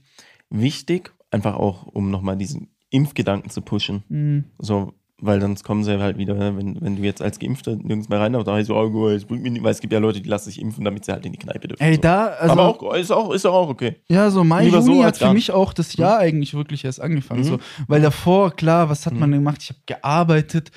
[0.49, 4.03] wichtig, einfach auch, um nochmal diesen Impfgedanken zu pushen.
[4.09, 4.45] Mhm.
[4.59, 8.09] So, weil sonst kommen sie halt wieder, ne, wenn, wenn du jetzt als Geimpfter nirgends
[8.09, 9.99] mehr rein darfst, dann heißt so, oh, es bringt mir nicht, weil es gibt ja
[9.99, 11.81] Leute, die lassen sich impfen, damit sie halt in die Kneipe dürfen.
[11.81, 12.01] Ey, so.
[12.01, 13.95] da, also, aber auch, ist auch, ist auch okay.
[14.09, 16.83] ja, so Mai, lieber so Juni als hat für mich auch das Jahr eigentlich wirklich
[16.83, 17.41] erst angefangen.
[17.41, 17.45] Mhm.
[17.45, 19.61] So, weil davor, klar, was hat man gemacht?
[19.63, 20.71] Ich habe gearbeitet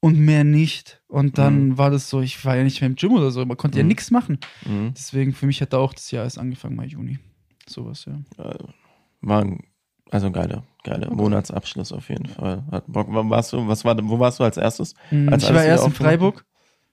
[0.00, 1.02] und mehr nicht.
[1.08, 3.56] Und dann war das so, ich war ja nicht mehr im Gym oder so, man
[3.56, 3.88] konnte ja Mhm.
[3.88, 4.38] nichts machen.
[4.66, 4.92] Mhm.
[4.96, 7.18] Deswegen, für mich hat da auch das Jahr erst angefangen, Mai, Juni.
[7.68, 8.44] Sowas, ja.
[8.44, 8.58] Äh,
[9.22, 9.60] War ein,
[10.10, 12.62] also geiler, geiler Monatsabschluss auf jeden Fall.
[12.70, 13.08] Hat Bock.
[13.10, 14.94] Warst du, was war, wo warst du als erstes?
[15.10, 16.44] Mhm, Als ich war erst in Freiburg.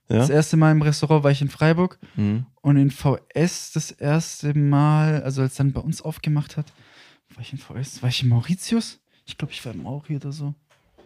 [0.09, 0.17] Ja?
[0.17, 1.99] Das erste Mal im Restaurant war ich in Freiburg.
[2.15, 2.45] Mhm.
[2.61, 6.73] Und in VS das erste Mal, also als dann bei uns aufgemacht hat,
[7.35, 8.99] war ich in VS, war ich in Mauritius?
[9.25, 10.53] Ich glaube, ich war im Mauri oder so.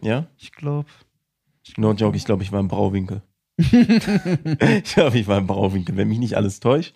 [0.02, 0.26] Ja?
[0.38, 0.90] Ich glaube.
[1.78, 3.22] No joke, ich glaube, ich war im Brauwinkel.
[3.58, 5.96] ich glaube, ich war im Brauwinkel.
[5.98, 6.96] Wenn mich nicht alles täuscht,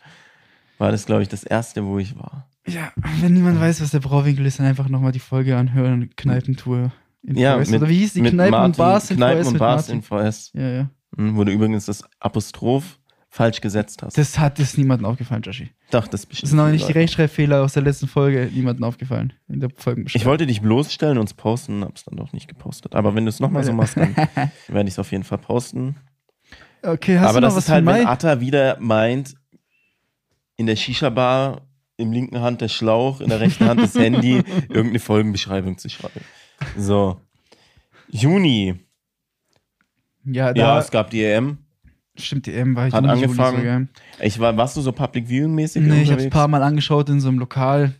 [0.78, 2.49] war das, glaube ich, das erste, wo ich war.
[2.68, 2.92] Ja,
[3.22, 6.10] wenn niemand weiß, was der Brauwinkel ist, dann einfach nochmal die Folge anhören.
[6.16, 6.92] Kneipentour
[7.24, 7.70] in Ja, VS.
[7.72, 8.22] mit- oder wie hieß die?
[8.22, 10.52] Mit Kneipen Martin, und Bars in Kneipen VS und Bars in VS.
[10.54, 10.90] Ja, ja.
[11.18, 13.00] Mhm, Wo du übrigens das Apostroph
[13.32, 14.18] falsch gesetzt hast.
[14.18, 15.70] Das hat es niemandem aufgefallen, Joshi.
[15.92, 16.44] Doch, das bestimmt.
[16.44, 16.92] Das sind auch nicht die.
[16.94, 19.34] Rechtschreibfehler aus der letzten Folge niemandem aufgefallen.
[19.48, 19.70] In der.
[20.14, 22.96] Ich wollte dich bloßstellen und es posten, hab's dann doch nicht gepostet.
[22.96, 24.16] Aber wenn du es nochmal so machst, dann
[24.68, 25.96] werde ich es auf jeden Fall posten.
[26.84, 28.08] Okay, hast Aber du noch das was ist halt, wenn?
[28.08, 29.36] Atta wieder meint,
[30.56, 31.62] in der Shisha-Bar,
[32.00, 36.22] im linken Hand der Schlauch, in der rechten Hand das Handy, irgendeine Folgenbeschreibung zu schreiben.
[36.78, 37.20] So.
[38.10, 38.76] Juni.
[40.26, 41.58] Ja, Ja, es gab die EM.
[42.18, 43.58] stimmt, die EM war ich Hat Juni, Juli angefangen.
[43.58, 44.26] sogar.
[44.26, 47.20] Ich war, warst du so Public Viewing-mäßig Nee, ich habe ein paar Mal angeschaut in
[47.22, 47.94] so einem Lokal,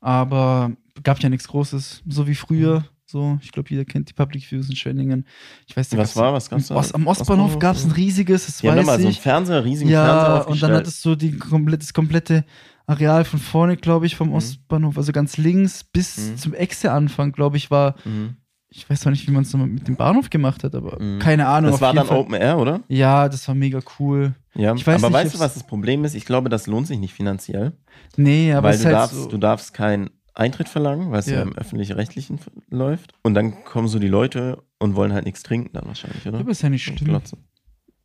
[0.00, 0.72] aber
[1.02, 2.84] gab ja nichts Großes, so wie früher.
[3.06, 5.26] So, ich glaube, jeder kennt die Public Views in Schwenningen.
[5.66, 6.32] Ich weiß nicht, Was war?
[6.32, 6.76] Was gab's da?
[6.76, 9.20] Ost, am Ostbahnhof gab es ein riesiges, das da weiß mal so einen ich.
[9.20, 10.70] Fernseher, riesigen Fernseher ja, und aufgestellt.
[10.70, 12.44] dann hattest du die komplett, das komplette
[12.90, 16.36] Areal von vorne, glaube ich, vom Ostbahnhof, also ganz links bis Mhm.
[16.36, 18.36] zum Exe-Anfang, glaube ich, war, Mhm.
[18.68, 21.18] ich weiß zwar nicht, wie man es mit dem Bahnhof gemacht hat, aber Mhm.
[21.18, 21.70] keine Ahnung.
[21.72, 22.18] Das war dann Fall.
[22.18, 22.80] Open Air, oder?
[22.88, 24.34] Ja, das war mega cool.
[24.54, 24.74] Ja.
[24.74, 26.14] Weiß Aber nicht, weißt du, was das Problem ist?
[26.14, 27.72] Ich glaube, das lohnt sich nicht finanziell.
[28.16, 29.28] Nee, aber weil es du halt darfst, so.
[29.28, 31.36] du darfst keinen Eintritt verlangen, weil es ja.
[31.36, 31.42] Ja.
[31.42, 33.12] im öffentlich-rechtlichen läuft.
[33.22, 36.38] Und dann kommen so die Leute und wollen halt nichts trinken dann wahrscheinlich, oder?
[36.38, 37.20] Aber ist ja nicht schlimm.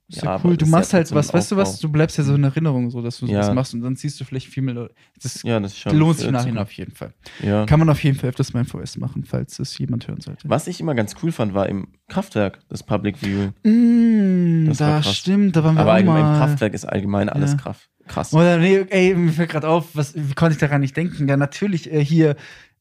[0.07, 0.55] Ist Ja, ja, cool.
[0.55, 1.79] Du machst halt was, weißt du was?
[1.79, 3.39] Du bleibst ja so in Erinnerung, so dass du Ja.
[3.39, 4.93] das machst und dann siehst du vielleicht viel mehr Leute.
[5.23, 7.13] Das Ja, das lohnt sich nachher auf jeden Fall.
[7.41, 7.65] Ja.
[7.65, 10.47] Kann man auf jeden Fall öfters mal im VS machen, falls es jemand hören sollte.
[10.47, 13.53] Was ich immer ganz cool fand, war im Kraftwerk das Public Viewing.
[13.63, 16.37] Mm, Das da stimmt, da waren wir Aber auch allgemein im mal.
[16.37, 17.57] Kraftwerk ist allgemein alles Ja.
[17.57, 17.77] krass.
[18.07, 18.33] krass.
[18.33, 21.27] Oder nee, ey, mir fällt gerade auf, was, wie konnte ich daran nicht denken?
[21.27, 22.35] Ja, natürlich äh, hier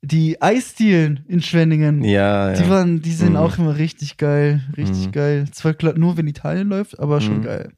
[0.05, 2.05] die Eisdielen in Schwenningen.
[2.05, 2.63] Ja, ja.
[2.63, 3.37] Die waren, die sind Mhm.
[3.37, 5.13] auch immer richtig geil, richtig Mhm.
[5.13, 5.45] geil.
[5.53, 7.43] Zwar klar, nur wenn Italien läuft, aber schon Mhm.
[7.43, 7.73] geil.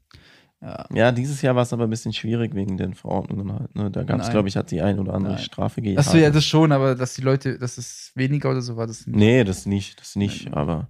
[0.59, 0.85] Ja.
[0.91, 3.75] ja, dieses Jahr war es aber ein bisschen schwierig wegen den Verordnungen halt.
[3.75, 3.91] Ne?
[3.91, 4.31] Da gab es, Nein.
[4.33, 5.43] glaube ich, hat die ein oder andere Nein.
[5.43, 5.99] Strafe gegeben.
[5.99, 9.05] Achso, ja, das schon, aber dass die Leute, dass es weniger oder so war, das
[9.05, 9.15] nicht.
[9.15, 10.89] Nee, das nicht, das nicht, aber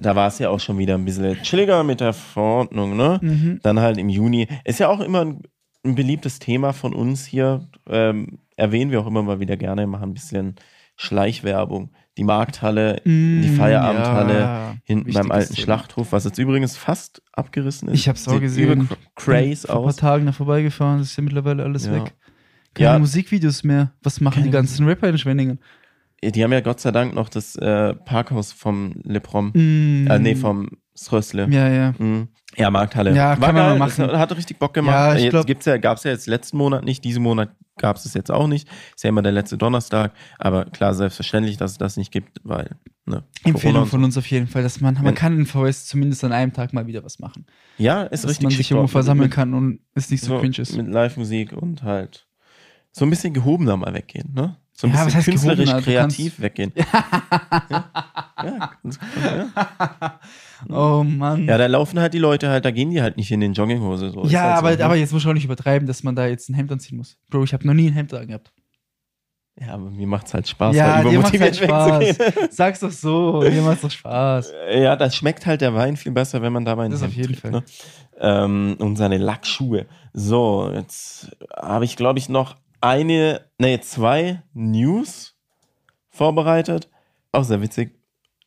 [0.00, 3.18] da war es ja auch schon wieder ein bisschen chilliger mit der Verordnung, ne?
[3.20, 3.58] Mhm.
[3.64, 4.46] Dann halt im Juni.
[4.64, 5.42] Ist ja auch immer ein,
[5.84, 7.68] ein beliebtes Thema von uns hier.
[7.88, 10.54] Ähm, erwähnen wir auch immer mal wieder gerne, machen ein bisschen
[10.96, 11.90] Schleichwerbung.
[12.16, 13.10] Die Markthalle, die
[13.50, 14.74] Mm, Feierabendhalle ja.
[14.84, 15.64] hinten beim alten Thema.
[15.64, 17.98] Schlachthof, was jetzt übrigens fast abgerissen ist.
[17.98, 18.70] Ich hab's auch Sieht gesehen.
[18.72, 19.96] übel cr- Craze Vor ein paar aus.
[19.96, 21.94] Tagen da vorbeigefahren, ist ja mittlerweile alles Ja.
[21.94, 22.14] weg.
[22.74, 22.98] Keine Ja.
[23.00, 23.92] Musikvideos mehr.
[24.02, 25.58] Was machen Keine die ganzen Rapper in Schwenningen?
[26.22, 29.50] Die haben ja Gott sei Dank noch das äh, Parkhaus vom Leprom.
[29.54, 30.06] Mm.
[30.08, 31.48] Äh, nee, vom Srösle.
[31.50, 31.94] Ja, ja.
[31.98, 32.28] Mhm.
[32.56, 33.14] Ja, Markthalle.
[33.14, 34.18] Ja, War kann man geil, mal das machen.
[34.18, 34.94] Hat richtig Bock gemacht.
[34.94, 38.04] Ja, ich jetzt gibt's ja, gab's ja jetzt letzten Monat nicht, diesen Monat gab es
[38.04, 38.68] es jetzt auch nicht.
[38.94, 42.76] Ist ja immer der letzte Donnerstag, aber klar, selbstverständlich, dass es das nicht gibt, weil,
[43.06, 45.86] ne, Empfehlung und von uns auf jeden Fall, dass man, man Wenn- kann in VS
[45.86, 47.46] zumindest an einem Tag mal wieder was machen.
[47.76, 47.82] so.
[47.82, 50.38] Ja, ist Dass richtig man schick sich irgendwo versammeln mit, kann und es nicht so,
[50.38, 50.76] cringe ist.
[50.76, 52.28] Mit Live-Musik und halt
[52.92, 54.56] so ein bisschen gehobener mal weggehen, ne?
[54.76, 55.78] So ein Ja, bisschen künstlerisch gehobener?
[55.80, 56.72] Du kreativ weggehen.
[56.76, 57.84] ja,
[58.44, 60.20] ja, ganz ja.
[60.68, 61.46] Oh Mann.
[61.46, 64.10] ja, da laufen halt die Leute halt, da gehen die halt nicht in den Jogginghose.
[64.10, 64.24] So.
[64.26, 64.84] Ja, halt aber, so, ne?
[64.86, 67.18] aber jetzt muss ich auch nicht übertreiben, dass man da jetzt ein Hemd anziehen muss.
[67.28, 68.52] Bro, ich habe noch nie ein Hemd angehabt.
[69.60, 72.00] Ja, aber mir macht's halt Spaß, ja, da halt übermotiviert Spaß.
[72.00, 72.48] wegzugehen.
[72.50, 74.52] Sag's doch so, dir macht's doch Spaß.
[74.74, 77.16] Ja, das schmeckt halt der Wein viel besser, wenn man dabei ein Das Hemd auf
[77.16, 77.50] jeden trägt, Fall.
[77.52, 77.62] Ne?
[78.18, 79.86] Ähm, und seine Lackschuhe.
[80.12, 85.34] So, jetzt habe ich, glaube ich, noch eine, nee, zwei News
[86.10, 86.88] vorbereitet.
[87.32, 87.94] Auch sehr witzig.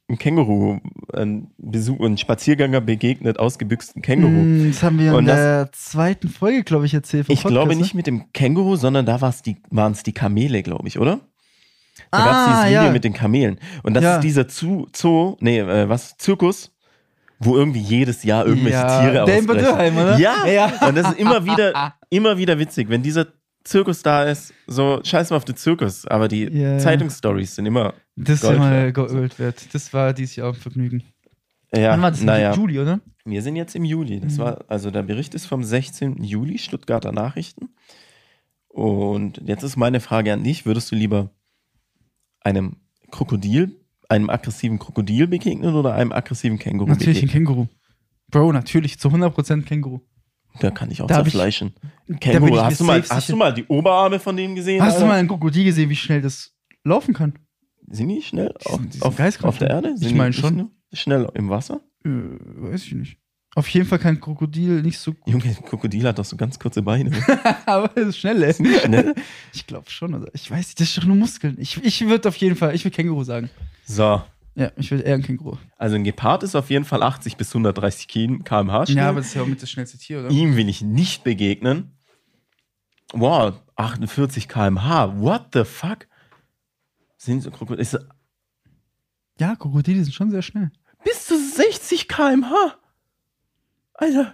[0.09, 0.79] Ein Känguru,
[1.13, 4.31] ein Besuch, ein Spaziergänger begegnet ausgebüxten Känguru.
[4.31, 7.25] Mm, Das haben wir in Und das- der zweiten Folge, glaube ich, erzählt.
[7.29, 7.81] Ich glaube Podcast, ne?
[7.83, 11.19] nicht mit dem Känguru, sondern da waren es die Kamele, glaube ich, oder?
[12.11, 12.91] Da Ah, dieses Video ja.
[12.91, 13.59] mit den Kamelen.
[13.83, 14.15] Und das Ja.
[14.15, 16.71] ist dieser Zoo, Zoo nee, äh, was, Zirkus,
[17.39, 19.65] wo irgendwie jedes Jahr irgendwelche ja, Tiere Der in ausbrechen.
[19.65, 20.17] Dürrheim, oder?
[20.19, 20.88] Ja, ja.
[20.88, 23.27] und das ist immer wieder, immer wieder witzig, wenn dieser
[23.68, 26.78] Zirkus da ist, so scheiß mal auf den Zirkus, aber die ja.
[26.78, 28.93] Zeitungsstories sind immer, Das ist Gold immer wert.
[28.95, 29.74] Gold wert.
[29.74, 31.03] Das war dieses Jahr ein Vergnügen.
[31.74, 32.22] ja, Wann war das?
[32.22, 32.99] naja, Juli, oder?
[33.26, 34.20] wir sind jetzt im Juli.
[34.22, 34.38] Das Mhm.
[34.39, 36.24] war, also der Bericht ist vom 16.
[36.24, 37.70] Juli, Stuttgarter Nachrichten.
[38.70, 41.32] Und jetzt ist meine Frage an dich, würdest du lieber
[42.41, 42.78] einem
[43.11, 43.76] Krokodil,
[44.09, 47.45] einem aggressiven Krokodil begegnen oder einem aggressiven Känguru Natürlich ein begegnen?
[47.47, 47.68] Känguru.
[48.30, 50.01] Bro, natürlich, zu 100% Känguru.
[50.59, 51.73] Da kann ich auch Da ich- zerfleischen.
[51.79, 54.55] da bin Känguru, ich mir hast du, mal, hast du mal die Oberarme von dem
[54.55, 54.81] gesehen?
[54.81, 55.07] Hast du Alter?
[55.07, 56.53] mal ein Krokodil gesehen, wie schnell das
[56.83, 57.33] laufen kann?
[57.89, 59.69] Sind die schnell Die auf, sind- auf, auf der schnell.
[59.71, 59.89] Erde?
[59.93, 60.71] Ich Sind die meine nicht schon.
[60.93, 61.81] Schnell im Wasser?
[62.05, 63.17] Äh, weiß ich nicht.
[63.55, 65.33] Auf jeden Fall kann Krokodil nicht so gut.
[65.33, 67.11] Junge, ein Krokodil hat doch so ganz kurze Beine.
[67.65, 68.53] Aber es ist schnell, ey.
[68.53, 69.15] Sind die schnell?
[69.53, 70.13] Ich glaube schon.
[70.13, 71.57] Also ich weiß nicht, das ist doch nur Muskeln.
[71.59, 73.49] Ich, ich würde auf jeden Fall, ich würde Känguru sagen.
[73.85, 74.21] So,
[74.59, 75.57] Ja, ich würde eher ein Känguru.
[75.77, 78.97] also ein Gepard ist auf jeden Fall 80 bis 130 km/h schnell.
[78.97, 80.29] Ja, aber das ist ja auch mit das schnellste Tier, oder?
[80.31, 81.91] Ihm will ich nicht begegnen.
[83.13, 85.19] Wow, 48 km/h.
[85.21, 86.07] What the fuck?
[87.17, 87.81] Sind so Krokodile.
[87.81, 87.99] Ist,
[89.39, 90.71] Ja, Krokodile sind schon sehr schnell.
[91.03, 92.75] bis zu 60 km/h.
[93.93, 94.33] Alter.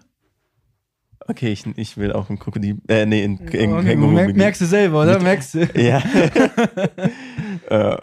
[1.28, 2.80] Okay, ich, ich will auch ein Krokodil.
[2.88, 4.34] Äh, nee, ein, Okay, Känguru.
[4.34, 5.22] merkst du selber, oder?
[5.22, 5.66] Merkst du?
[5.82, 6.00] Ja.
[7.70, 7.98] äh,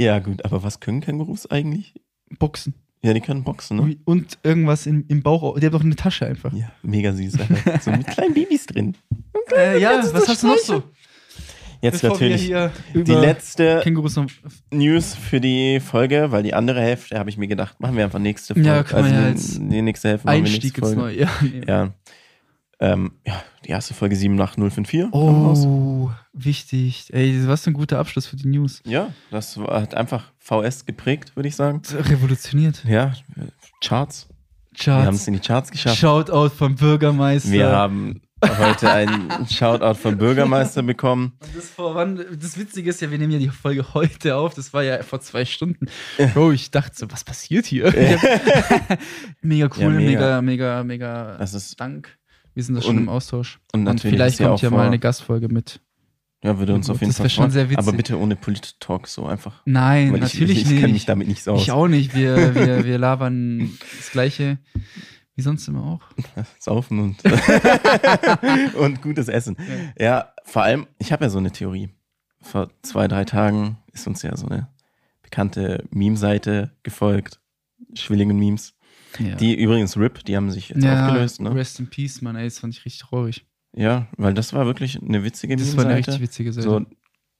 [0.00, 1.94] ja, gut, aber was können Kängurus eigentlich?
[2.38, 2.74] Boxen.
[3.04, 3.96] Ja, die können boxen, ne?
[4.06, 5.58] Und irgendwas im, im Bauch.
[5.58, 6.54] Die haben doch eine Tasche einfach.
[6.54, 7.38] Ja, mega süß.
[7.38, 7.80] Alter.
[7.80, 8.96] So mit kleinen Babys drin.
[9.54, 10.82] Äh, ja, was so hast du noch so?
[11.82, 12.50] Jetzt Bevor wir natürlich
[12.94, 13.82] die letzte.
[14.70, 18.18] News für die Folge, weil die andere Hälfte habe ich mir gedacht, machen wir einfach
[18.18, 18.66] nächste Folge.
[18.66, 21.00] Ja, können wir ja die, jetzt die nächste Hälfte machen wir Einstieg nächste ins Folge.
[21.02, 21.20] Neue.
[21.20, 21.62] Ja, nee.
[21.68, 21.92] Ja.
[22.80, 25.10] Ähm, ja, die erste Folge 78054.
[25.12, 25.64] kam raus.
[25.64, 27.12] Oh, wichtig.
[27.12, 28.82] Ey, was für ein guter Abschluss für die News.
[28.84, 31.82] Ja, das hat einfach VS geprägt, würde ich sagen.
[31.92, 32.84] Revolutioniert.
[32.84, 33.12] Ja,
[33.82, 34.28] Charts.
[34.76, 35.26] Wir haben es Charts.
[35.28, 35.98] in die Charts geschafft.
[35.98, 37.50] Shoutout vom Bürgermeister.
[37.52, 41.32] Wir haben heute einen Shoutout vom Bürgermeister bekommen.
[41.54, 44.52] Das, vor wann, das Witzige ist ja, wir nehmen ja die Folge heute auf.
[44.54, 45.86] Das war ja vor zwei Stunden.
[46.34, 47.84] Bro, ich dachte so, was passiert hier?
[49.42, 50.42] mega cool, Ja, mega.
[50.42, 52.18] mega, mega, mega Das ist, Dank.
[52.54, 53.60] Wir sind da schon Und- im Austausch.
[53.72, 55.80] und Und, vielleicht ja kommt ja mal eine Gastfolge mit.
[56.42, 57.78] ja, würde uns auf jeden Fall schon sehr witzig.
[57.78, 59.62] Aber bitte ohne Polit-Talk, so einfach.
[59.64, 60.80] Nein, Weil ich, natürlich ich, ich nicht.
[60.80, 61.62] kenne mich damit nicht so aus.
[61.62, 62.14] Ich auch nicht.
[62.14, 64.58] Wir, wir, wir labern das Gleiche
[65.36, 66.00] wie sonst immer auch.
[66.60, 67.16] Saufen und,
[68.78, 69.56] und gutes Essen.
[69.98, 71.88] Ja, vor allem, ich habe ja so eine Theorie.
[72.40, 74.68] Vor zwei, drei Tagen ist uns ja so eine
[75.22, 77.40] bekannte Meme-Seite gefolgt.
[77.94, 78.74] Schwillingen-Memes.
[79.18, 79.36] Ja.
[79.36, 81.54] Die übrigens RIP, die haben sich jetzt ja, aufgelöst, ne?
[81.54, 83.44] Rest in Peace, Mann, ey, das fand ich richtig traurig.
[83.76, 86.68] Ja, weil das war wirklich eine witzige Das war eine richtig witzige Seite.
[86.68, 86.86] So,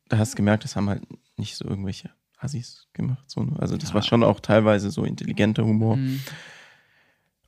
[0.09, 1.03] da hast du gemerkt, das haben halt
[1.37, 3.25] nicht so irgendwelche Assis gemacht.
[3.31, 3.57] So, ne?
[3.59, 3.95] Also das Ja.
[3.97, 5.97] war schon auch teilweise so intelligenter Humor.
[5.97, 6.21] Mhm.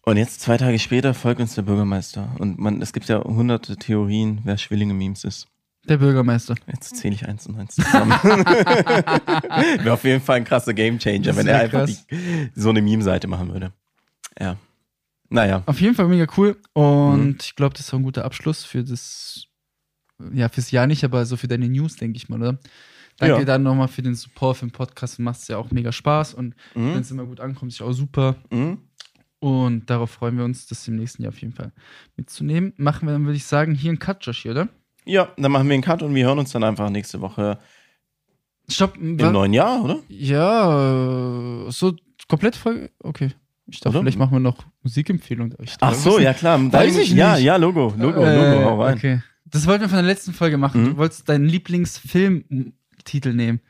[0.03, 2.37] Und jetzt, zwei Tage später, folgt uns der Bürgermeister.
[2.39, 5.49] Und man, es gibt ja hunderte Theorien, wer Schwillinge-Memes ist.
[5.89, 6.55] Der Bürgermeister.
[6.68, 8.11] Jetzt zähle ich eins und eins zusammen.
[9.83, 11.97] Wäre auf jeden Fall ein krasser Gamechanger, wenn er einfach die,
[12.55, 13.72] so eine Meme-Seite machen würde.
[14.39, 14.57] Ja.
[15.28, 15.62] Naja.
[15.66, 16.57] Auf jeden Fall mega cool.
[16.72, 17.37] Und Mhm.
[17.41, 19.47] ich glaube, das ist auch ein guter Abschluss für das,
[20.32, 22.59] ja, fürs Jahr nicht, aber so für deine News, denke ich mal, oder?
[23.18, 23.45] Danke Ja.
[23.45, 25.18] dann nochmal für den Support für den Podcast.
[25.18, 26.99] Macht es ja auch mega Spaß und wenn Mhm.
[26.99, 28.37] es immer gut ankommt, ist auch super.
[28.51, 28.78] Mhm.
[29.39, 31.72] Und darauf freuen wir uns, das im nächsten Jahr auf jeden Fall
[32.16, 32.72] mitzunehmen.
[32.76, 34.68] Machen wir dann, würde ich sagen, hier einen Cut, Joshi, oder?
[35.05, 37.59] Ja, dann machen wir einen Cut und wir hören uns dann einfach nächste Woche
[38.68, 38.97] Stopp.
[38.97, 40.03] im neuen Jahr, oder?
[40.09, 41.95] Ja, so
[42.28, 42.91] komplett Folge.
[43.01, 43.32] Okay.
[43.68, 44.00] Ich dachte, Oder?
[44.04, 45.54] vielleicht machen wir noch Musikempfehlung.
[45.60, 46.60] Ich Ach so, ja klar.
[46.72, 47.44] Weiß ich Ja, nicht.
[47.44, 48.94] ja, Logo, Logo, Äh, Logo, hau rein.
[48.96, 49.22] Okay.
[49.44, 50.82] Das wollten wir von der letzten Folge machen.
[50.82, 50.86] Mhm.
[50.90, 53.60] Du wolltest deinen Lieblingsfilmtitel nehmen.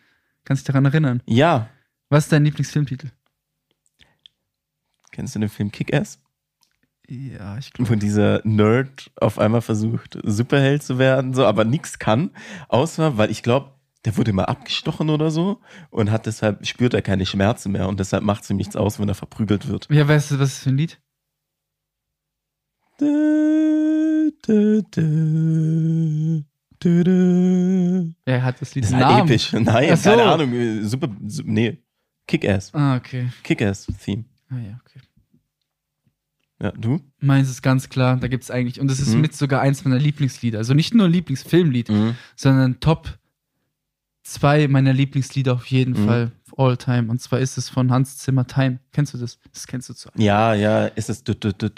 [0.45, 1.23] Kannst dich daran erinnern?
[1.27, 1.69] Ja.
[2.09, 3.09] Was ist dein Lieblingsfilmtitel?
[5.13, 6.21] Kennst du den Film Kick-Ass?
[7.09, 12.31] Ja, ich Wo dieser Nerd auf einmal versucht, Superheld zu werden, so, aber nichts kann,
[12.69, 13.71] außer, weil ich glaube,
[14.07, 18.01] der wurde mal abgestochen oder so und hat deshalb, spürt er keine Schmerzen mehr und
[18.01, 19.89] deshalb macht es ihm nichts aus, wenn er verprügelt wird.
[19.91, 20.99] Ja, weißt du, was ist für ein Lied?
[28.25, 29.29] Er hat das Lied Das ist halt Namen.
[29.29, 29.53] episch.
[29.53, 30.11] Nein, so.
[30.11, 30.83] keine Ahnung.
[30.85, 31.79] Super, su- nee.
[32.27, 32.75] Kick-Ass.
[32.75, 33.29] Ah, okay.
[33.45, 34.25] Kick-Ass-Theme.
[34.51, 35.01] Ah, ja, okay.
[36.61, 37.01] Ja, du?
[37.21, 39.21] Meins ist ganz klar, da gibt es eigentlich, und das ist Mhm.
[39.21, 40.59] mit sogar eins meiner Lieblingslieder.
[40.59, 41.91] Also nicht nur Lieblingsfilmlied,
[42.35, 43.19] sondern Top
[44.27, 46.07] zwei meiner Lieblingslieder auf jeden mhm.
[46.07, 46.33] Fall.
[46.59, 47.11] All time.
[47.11, 48.79] Und zwar ist es von Hans Zimmer Time.
[48.93, 49.39] Kennst du das?
[49.53, 50.09] Das kennst du zu.
[50.17, 50.87] Ja, ja.
[50.87, 51.23] Ist es.
[51.27, 51.75] Nein,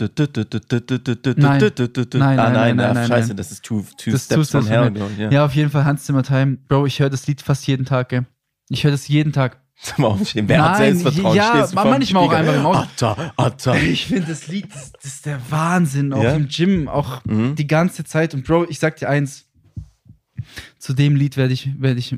[2.13, 4.93] nein, nein, nein, Scheiße, das ist Two, two Steps from Hell.
[5.31, 5.45] Ja.
[5.45, 6.59] auf jeden Fall Hans Zimmer Time.
[6.69, 8.27] Bro, ich höre das Lied fast jeden Tag, gell?
[8.69, 9.61] Ich höre das jeden Tag.
[9.81, 10.49] Sag mal aufstehen.
[10.49, 11.37] Wer hat Selbstvertrauen?
[11.37, 13.73] Ja, manchmal auch einfach im Auto.
[13.75, 16.13] Ich finde, das Lied das, ist der Wahnsinn.
[16.13, 16.35] Auch ja?
[16.35, 18.33] im Gym, auch die ganze Zeit.
[18.35, 19.47] Und Bro, ich sag dir eins.
[20.79, 22.17] Zu dem Lied werde ich, werd ich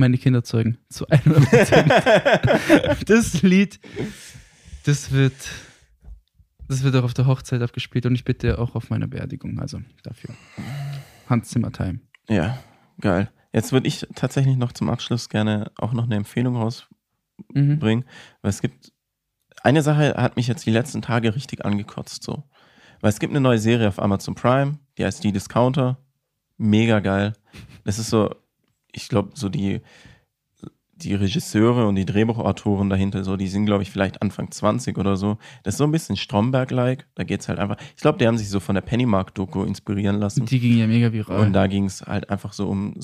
[0.00, 0.78] meine Kinder zeugen.
[0.88, 3.04] Zu 100%.
[3.04, 3.78] das Lied,
[4.84, 5.34] das wird,
[6.68, 9.60] das wird auch auf der Hochzeit abgespielt und ich bitte auch auf meiner Beerdigung.
[9.60, 10.34] Also dafür.
[11.28, 12.00] Hans Zimmer Time.
[12.28, 12.58] Ja,
[13.00, 13.30] geil.
[13.52, 16.90] Jetzt würde ich tatsächlich noch zum Abschluss gerne auch noch eine Empfehlung rausbringen,
[17.52, 17.80] Mhm.
[18.42, 18.92] weil es gibt
[19.62, 22.44] eine Sache hat mich jetzt die letzten Tage richtig angekotzt so.
[23.00, 25.98] Weil es gibt eine neue Serie auf Amazon Prime, die heißt Die Discounter.
[26.58, 27.32] Mega geil.
[27.84, 28.34] Das ist so,
[28.92, 29.80] ich glaube, so die,
[30.96, 35.16] die Regisseure und die Drehbuchautoren dahinter, so, die sind, glaube ich, vielleicht Anfang 20 oder
[35.16, 35.38] so.
[35.62, 37.06] Das ist so ein bisschen Stromberg-like.
[37.14, 37.76] Da geht es halt einfach.
[37.96, 40.44] Ich glaube, die haben sich so von der Pennymark-Doku inspirieren lassen.
[40.44, 41.40] Die ging ja mega viral.
[41.46, 42.94] Und da ging es halt einfach so um,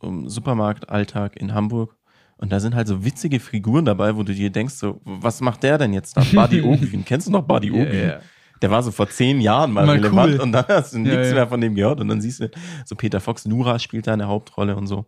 [0.00, 1.96] um Supermarktalltag in Hamburg.
[2.36, 5.62] Und da sind halt so witzige Figuren dabei, wo du dir denkst, so, was macht
[5.62, 6.22] der denn jetzt da?
[6.32, 7.04] Buddy Ogün.
[7.04, 8.00] Kennst du noch Buddy Ja, Ogün?
[8.08, 8.20] ja.
[8.62, 10.40] Der war so vor zehn Jahren mal, Mal relevant cool.
[10.40, 11.34] und dann hast du Ja, nichts ja.
[11.34, 12.00] mehr von dem gehört.
[12.00, 12.50] Und dann siehst du,
[12.84, 15.06] so Peter Fox, Nura spielt da eine Hauptrolle und so.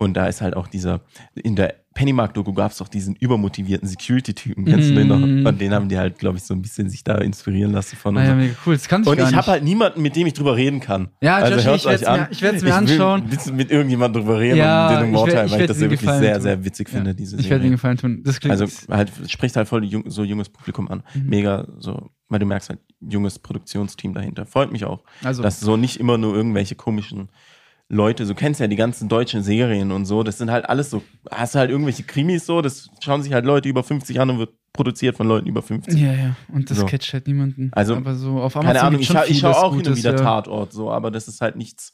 [0.00, 1.00] Und da ist halt auch dieser,
[1.34, 5.18] in der Pennymark-Doku gab es doch diesen übermotivierten Security-Typen, kennst du den noch?
[5.18, 5.44] Mhm.
[5.44, 8.16] Und den haben die halt, glaube ich, so ein bisschen sich da inspirieren lassen von.
[8.16, 8.74] Ah, ja, mega cool.
[8.76, 11.08] Das kann ich Und ich habe halt niemanden, mit dem ich drüber reden kann.
[11.20, 12.20] Ja, also Joshi, hört ich euch an.
[12.20, 13.22] mir- ich werd's mir will anschauen.
[13.26, 15.80] Willst du mit irgendjemandem drüber reden Ja, und den ich ich weil ich werd das
[15.80, 16.42] ja wirklich sehr, tun.
[16.42, 17.72] sehr witzig finde, diese ich werde den.
[17.72, 18.22] Gefallen tun.
[18.24, 21.02] Das klingt Also halt, spricht halt voll jung, so junges Publikum an.
[21.14, 21.28] Mhm.
[21.28, 24.46] Mega, so, weil du merkst halt, junges Produktionsteam dahinter.
[24.46, 27.28] Freut mich auch, also, dass so nicht immer nur irgendwelche komischen
[27.88, 31.02] Leute, so kennst ja die ganzen deutschen Serien und so, das sind halt alles so,
[31.30, 34.38] hast du halt irgendwelche Krimis so, das schauen sich halt Leute über 50 an und
[34.38, 35.98] wird produziert von Leuten über 50.
[35.98, 36.36] Ja, ja.
[36.52, 36.86] Und das So.
[36.86, 37.70] catcht halt niemanden.
[37.72, 40.16] Also, aber so auf Amazon Keine Ahnung, ich, scha ich schaue auch Gutes, wieder ja.
[40.16, 41.92] Tatort, so, aber das ist halt nichts.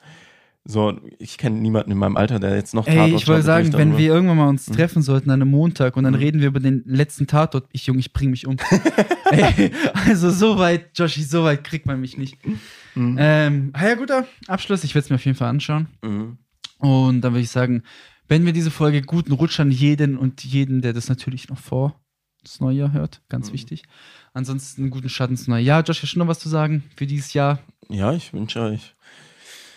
[0.67, 3.67] So, ich kenne niemanden in meinem Alter, der jetzt noch Ey, Tatort ich wollte sagen,
[3.75, 3.99] wenn darüber.
[3.99, 4.75] wir irgendwann mal uns Mhm.
[4.75, 6.19] treffen sollten an einem Montag und dann Mhm.
[6.21, 8.57] reden wir über den letzten Tatort, ich Junge, ich bring mich um.
[9.31, 9.73] Ey,
[10.07, 12.39] also so weit, Joshi, so weit kriegt man mich nicht.
[12.95, 13.17] Mhm.
[13.19, 14.85] Ähm, ja, guter Abschluss.
[14.85, 15.89] Ich werde es mir auf jeden Fall anschauen.
[16.03, 16.39] Mhm.
[16.79, 17.83] Und dann würde ich sagen,
[18.29, 22.01] wenn wir diese Folge guten Rutsch an jeden und jeden, der das natürlich noch vor
[22.43, 23.55] das neue Jahr hört, ganz Mhm.
[23.55, 23.83] wichtig.
[24.33, 25.83] Ansonsten einen guten Start ins neue Jahr.
[25.83, 27.59] Josh, hast du noch was zu sagen für dieses Jahr?
[27.91, 28.94] Ja, ich wünsche euch.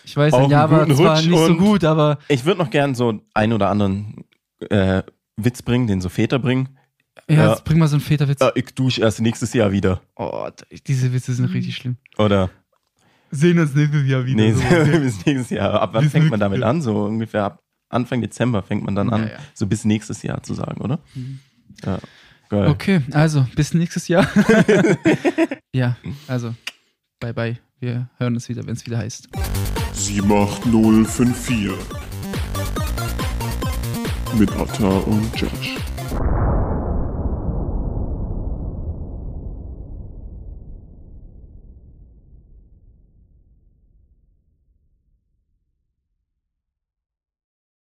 [0.08, 2.46] Ich weiß, Auch ein Jahr einen war guten zwar Rutsch nicht so gut, aber Ich
[2.46, 4.24] würde noch gern so einen oder anderen
[4.70, 5.02] äh,
[5.36, 6.70] Witz bringen, den so Väter bringen.
[7.28, 8.40] ja, jetzt bring mal so einen Väterwitz.
[8.40, 10.00] Ja, ich dusche erst nächstes Jahr wieder.
[10.16, 10.48] Oh,
[10.86, 11.96] diese Witze sind richtig schlimm.
[12.16, 12.48] Oder,
[13.30, 14.36] Sehen uns nächstes Jahr wieder.
[14.42, 14.62] nee, so.
[14.98, 15.78] bis nächstes Jahr.
[15.82, 16.80] Ab wann Bis fängt man damit an?
[16.80, 19.38] So ungefähr ab Anfang Dezember fängt man dann an, Ja, ja.
[19.52, 21.00] so bis nächstes Jahr zu sagen, oder?
[21.14, 21.38] Mhm.
[21.84, 21.98] Ja,
[22.48, 22.68] geil.
[22.68, 24.26] Okay, also bis nächstes Jahr.
[25.74, 25.96] ja,
[26.26, 26.54] also
[27.20, 27.58] bye bye.
[27.80, 29.28] Wir hören uns wieder, wenn es wieder heißt.
[29.98, 31.72] 78054
[34.38, 35.76] mit Atta und Josh.